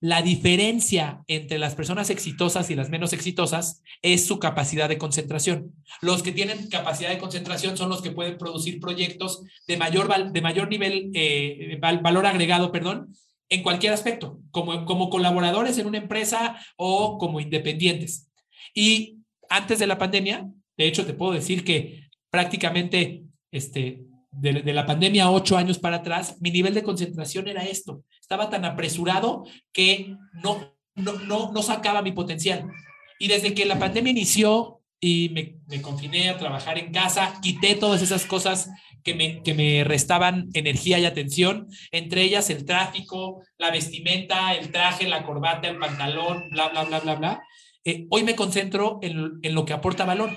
[0.00, 5.74] la diferencia entre las personas exitosas y las menos exitosas es su capacidad de concentración.
[6.00, 10.40] Los que tienen capacidad de concentración son los que pueden producir proyectos de mayor, de
[10.40, 13.14] mayor nivel, eh, valor agregado, perdón,
[13.50, 18.30] en cualquier aspecto, como, como colaboradores en una empresa o como independientes.
[18.74, 19.18] Y
[19.50, 20.48] antes de la pandemia,
[20.78, 26.36] de hecho, te puedo decir que prácticamente este, de, la pandemia ocho años para atrás,
[26.40, 28.04] mi nivel de concentración era esto.
[28.20, 32.70] Estaba tan apresurado que no, no, no, sacaba mi potencial.
[33.18, 37.74] Y desde que la pandemia inició y me, me, confiné a trabajar en casa, quité
[37.74, 38.70] todas esas cosas
[39.02, 44.70] que me, que me restaban energía y atención, entre ellas el tráfico, la vestimenta, el
[44.70, 47.42] traje, la corbata, el pantalón, bla, bla, bla, bla, bla.
[47.84, 50.36] Eh, hoy me concentro en, en, lo que aporta valor.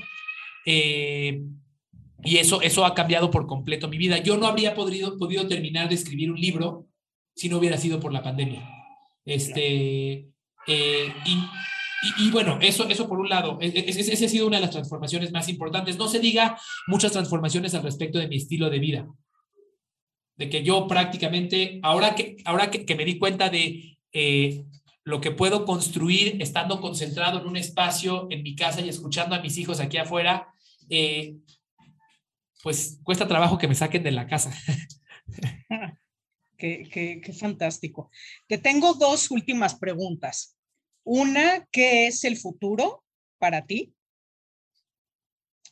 [0.66, 1.42] Eh,
[2.24, 4.18] y eso, eso ha cambiado por completo mi vida.
[4.18, 6.88] Yo no habría podido, podido terminar de escribir un libro
[7.36, 8.70] si no hubiera sido por la pandemia.
[9.26, 10.30] Este,
[10.68, 11.14] eh,
[12.20, 14.72] y, bueno, eso, eso por un lado, e, e, esa ha sido una de las
[14.72, 15.98] transformaciones más importantes.
[15.98, 19.08] No se diga muchas transformaciones al respecto de mi estilo de vida.
[20.36, 24.66] De que yo prácticamente, ahora que, ahora que me di cuenta de eh,
[25.04, 29.42] lo que puedo construir estando concentrado en un espacio en mi casa y escuchando a
[29.42, 30.48] mis hijos aquí afuera,
[30.90, 31.36] eh,
[32.64, 34.52] pues cuesta trabajo que me saquen de la casa.
[36.58, 38.10] qué, qué, fantástico.
[38.48, 40.58] Te tengo dos últimas preguntas.
[41.04, 43.04] Una, ¿qué es el futuro
[43.38, 43.94] para ti?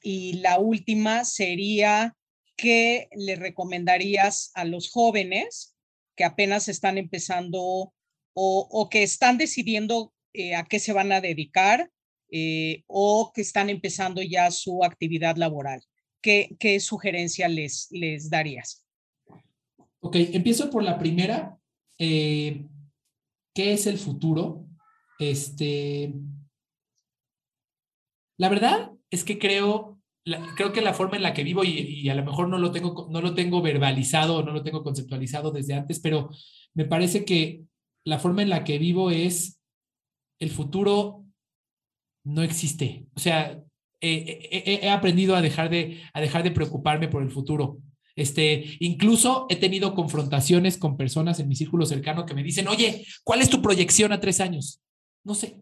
[0.02, 2.16] y la última sería,
[2.58, 5.76] ¿qué le recomendarías a los jóvenes
[6.16, 7.94] que apenas están empezando
[8.34, 11.90] o, que están decidiendo eh, a qué se van a dedicar
[12.32, 15.82] eh, o que están empezando ya su actividad laboral?
[16.22, 17.90] ¿Qué, sugerencia les,
[18.30, 18.86] darías?
[20.00, 21.58] Ok, empiezo por la primera.
[21.98, 22.66] Eh,
[23.54, 24.66] ¿Qué es el futuro?
[25.20, 26.14] Este,
[28.38, 30.00] la verdad es que creo,
[30.56, 33.08] creo que la forma en la que vivo, y, a lo mejor no lo, tengo,
[33.12, 36.30] no lo tengo verbalizado, no lo tengo conceptualizado desde antes, pero
[36.74, 37.66] me parece que
[38.04, 39.62] la forma en la que vivo es
[40.40, 41.26] el futuro
[42.26, 43.06] no existe.
[43.16, 43.62] O sea,
[44.02, 47.78] he aprendido a dejar, de, a dejar de preocuparme por el futuro.
[48.16, 53.06] Este, incluso he tenido confrontaciones con personas en mi círculo cercano que me dicen, oye,
[53.24, 54.82] ¿cuál es tu proyección a tres años?
[55.24, 55.58] No sé.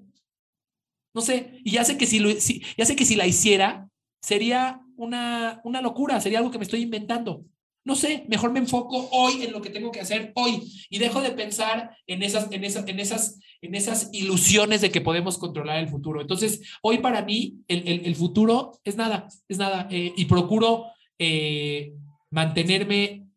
[1.14, 1.60] No sé.
[1.64, 3.88] Y ya sé que si, lo, ya sé que si la hiciera,
[4.22, 7.46] sería una, una locura, sería algo que me estoy inventando.
[7.86, 11.22] No sé, mejor me enfoco hoy en lo que tengo que hacer hoy y dejo
[11.22, 15.80] de pensar en esas, en esas, en esas, en esas ilusiones de que podemos controlar
[15.80, 16.22] el futuro.
[16.22, 19.88] Entonces, hoy para mí el, el, futuro es nada, es nada.
[19.92, 20.86] Eh, y procuro
[21.18, 21.94] eh,
[22.30, 23.28] mantenerme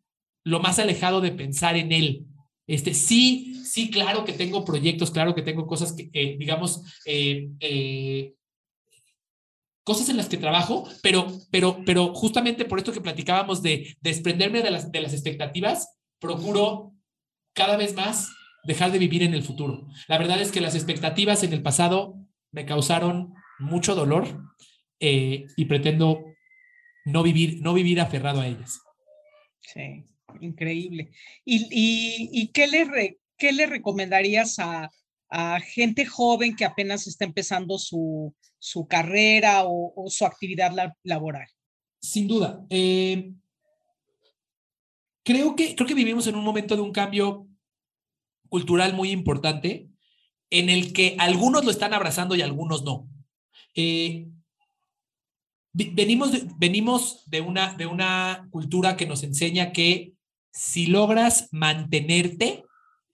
[0.44, 2.26] lo más alejado de pensar en él.
[2.66, 6.82] Este, sí, sí, claro que tengo proyectos, claro que tengo cosas que, eh, digamos,
[9.84, 14.62] cosas en las que trabajo, pero, pero, pero justamente por esto que platicábamos de desprenderme
[14.62, 16.92] de las, de las expectativas, procuro
[17.52, 18.30] cada vez más
[18.64, 19.88] dejar de vivir en el futuro.
[20.08, 22.16] La verdad es que las expectativas en el pasado
[22.50, 24.26] me causaron mucho dolor
[24.98, 26.24] y pretendo
[27.04, 28.80] no vivir, no vivir aferrado a ellas.
[29.60, 30.04] Sí,
[30.40, 31.10] increíble.
[31.44, 34.90] ¿Y, qué, le qué le recomendarías a,
[35.64, 38.34] gente joven que apenas está empezando su,
[38.88, 41.48] carrera o, su actividad laboral?
[42.00, 42.64] Sin duda.
[42.68, 43.32] Eh,
[45.24, 47.48] creo, que, creo que vivimos en un momento de un cambio
[48.52, 49.88] cultural muy importante
[50.50, 53.08] en el que algunos lo están abrazando y algunos no.
[53.74, 54.28] Eh,
[55.72, 60.12] venimos de, venimos de una, de una cultura que nos enseña que
[60.52, 62.62] si logras mantenerte,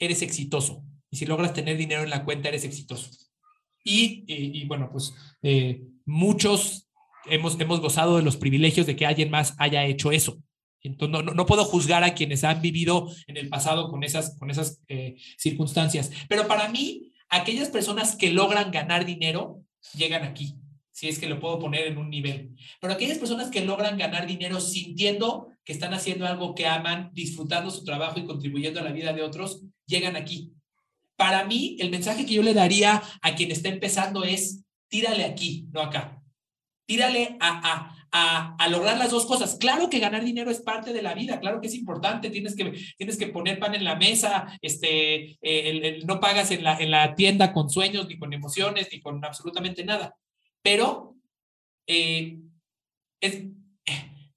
[0.01, 0.83] eres exitoso.
[1.09, 3.09] Y si logras tener dinero en la cuenta, eres exitoso.
[3.85, 6.91] Y, bueno, pues eh, muchos
[7.27, 10.43] hemos, hemos gozado de los privilegios de que alguien más haya hecho eso.
[11.09, 15.17] No, puedo juzgar a quienes han vivido en el pasado con esas, con esas eh,
[15.37, 16.11] circunstancias.
[16.29, 19.63] Pero para mí, aquellas personas que logran ganar dinero
[19.95, 20.55] llegan aquí
[20.99, 22.57] si es que lo puedo poner en un nivel.
[22.81, 27.71] Pero aquellas personas que logran ganar dinero sintiendo que están haciendo algo que aman, disfrutando
[27.71, 30.53] su trabajo y contribuyendo a la vida de otros, llegan aquí.
[31.15, 35.69] Para mí, el mensaje que yo le daría a quien está empezando es, tírale aquí,
[35.71, 36.21] no acá.
[36.85, 39.57] Tírale a, a, lograr las dos cosas.
[39.59, 42.73] Claro que ganar dinero es parte de la vida, claro que es importante, tienes que,
[42.97, 47.15] tienes que poner pan en la mesa, este, eh, no pagas en la, en la
[47.15, 50.15] tienda con sueños, ni con emociones, ni con absolutamente nada.
[50.63, 51.17] Pero
[51.87, 52.39] eh,
[53.21, 53.45] es,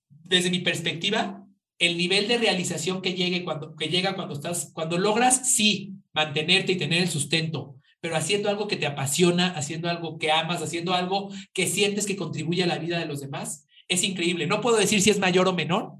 [0.07, 1.45] desde mi perspectiva,
[1.78, 6.74] el nivel de realización que, llegue cuando, que llega cuando estás, cuando logras, sí, mantenerte
[6.74, 10.93] y tener el sustento, pero haciendo algo que te apasiona, haciendo algo que amas, haciendo
[10.93, 14.47] algo que sientes que contribuye a la vida de los demás, es increíble.
[14.47, 15.93] No puedo decir si es mayor o menor.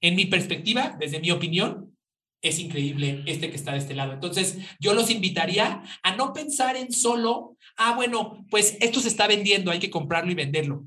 [0.00, 1.96] En mi perspectiva, desde mi opinión,
[2.42, 4.12] es increíble este que está de este lado.
[4.12, 9.26] Entonces, yo los invitaría a no pensar en solo, ah, bueno, pues esto se está
[9.26, 10.84] vendiendo, hay que comprarlo y venderlo.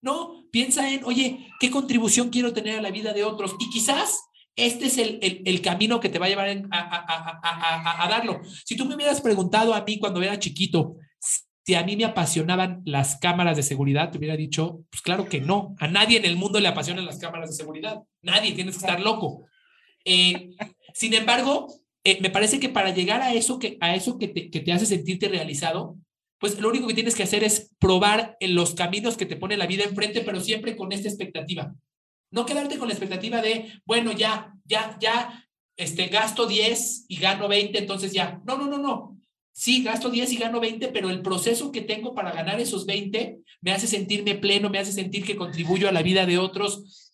[0.00, 3.54] No, piensa en, oye, ¿qué contribución quiero tener a la vida de otros?
[3.60, 4.20] Y quizás
[4.58, 8.40] este es el, el, camino que te va a llevar a, a, darlo.
[8.64, 10.96] Si tú me hubieras preguntado a mí cuando era chiquito,
[11.64, 15.40] si a mí me apasionaban las cámaras de seguridad, te hubiera dicho, pues claro que
[15.40, 15.76] no.
[15.78, 18.02] A nadie en el mundo le apasionan las cámaras de seguridad.
[18.20, 19.46] Nadie, tienes que estar loco.
[20.04, 20.50] Eh,
[20.92, 21.68] sin embargo,
[22.02, 24.72] eh, me parece que para llegar a eso que, a eso que te, que te
[24.72, 25.96] hace sentirte realizado,
[26.40, 29.56] pues lo único que tienes que hacer es probar en los caminos que te pone
[29.56, 31.74] la vida enfrente, pero siempre con esta expectativa.
[32.30, 35.44] No quedarte con la expectativa de, bueno, ya, ya, ya,
[35.76, 38.40] este, gasto 10 y gano 20, entonces ya.
[38.44, 39.16] No, no, no, no.
[39.52, 43.38] Sí, gasto 10 y gano 20, pero el proceso que tengo para ganar esos 20
[43.60, 47.08] me hace sentirme pleno, me hace sentir que contribuyo a la vida de otros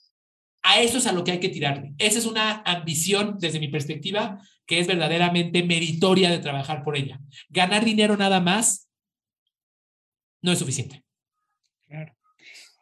[0.64, 1.94] a eso es a lo que hay que tirarle.
[1.98, 7.20] Esa es una ambición, desde mi perspectiva, que es verdaderamente meritoria de trabajar por ella.
[7.50, 8.88] Ganar dinero nada más
[10.40, 11.03] no es suficiente.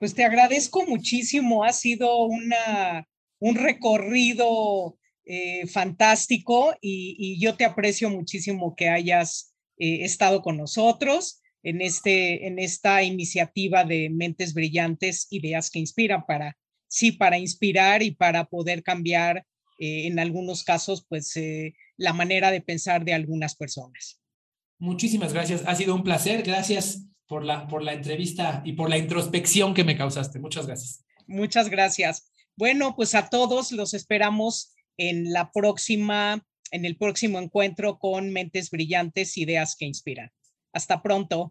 [0.02, 1.62] Pues te agradezco muchísimo.
[1.62, 3.06] Ha sido una,
[3.38, 11.40] un recorrido eh, fantástico y, yo te aprecio muchísimo que hayas eh, estado con nosotros.
[11.62, 18.02] en, este, en esta iniciativa de Mentes Brillantes, Ideas que Inspiran, para, sí, para inspirar
[18.02, 19.46] y para poder cambiar
[19.78, 21.34] eh, en algunos casos, pues,
[21.96, 24.20] la manera de pensar de algunas personas.
[24.80, 25.62] Muchísimas gracias.
[25.64, 26.42] Ha sido un placer.
[26.42, 30.38] Gracias por la, por la entrevista y por la introspección que me causaste.
[30.38, 31.02] Muchas gracias.
[31.26, 32.30] Muchas gracias.
[32.58, 38.70] Bueno, pues a todos los esperamos en la próxima, en el próximo encuentro con Mentes
[38.70, 40.30] Brillantes, Ideas que Inspiran.
[40.74, 41.50] Hasta pronto.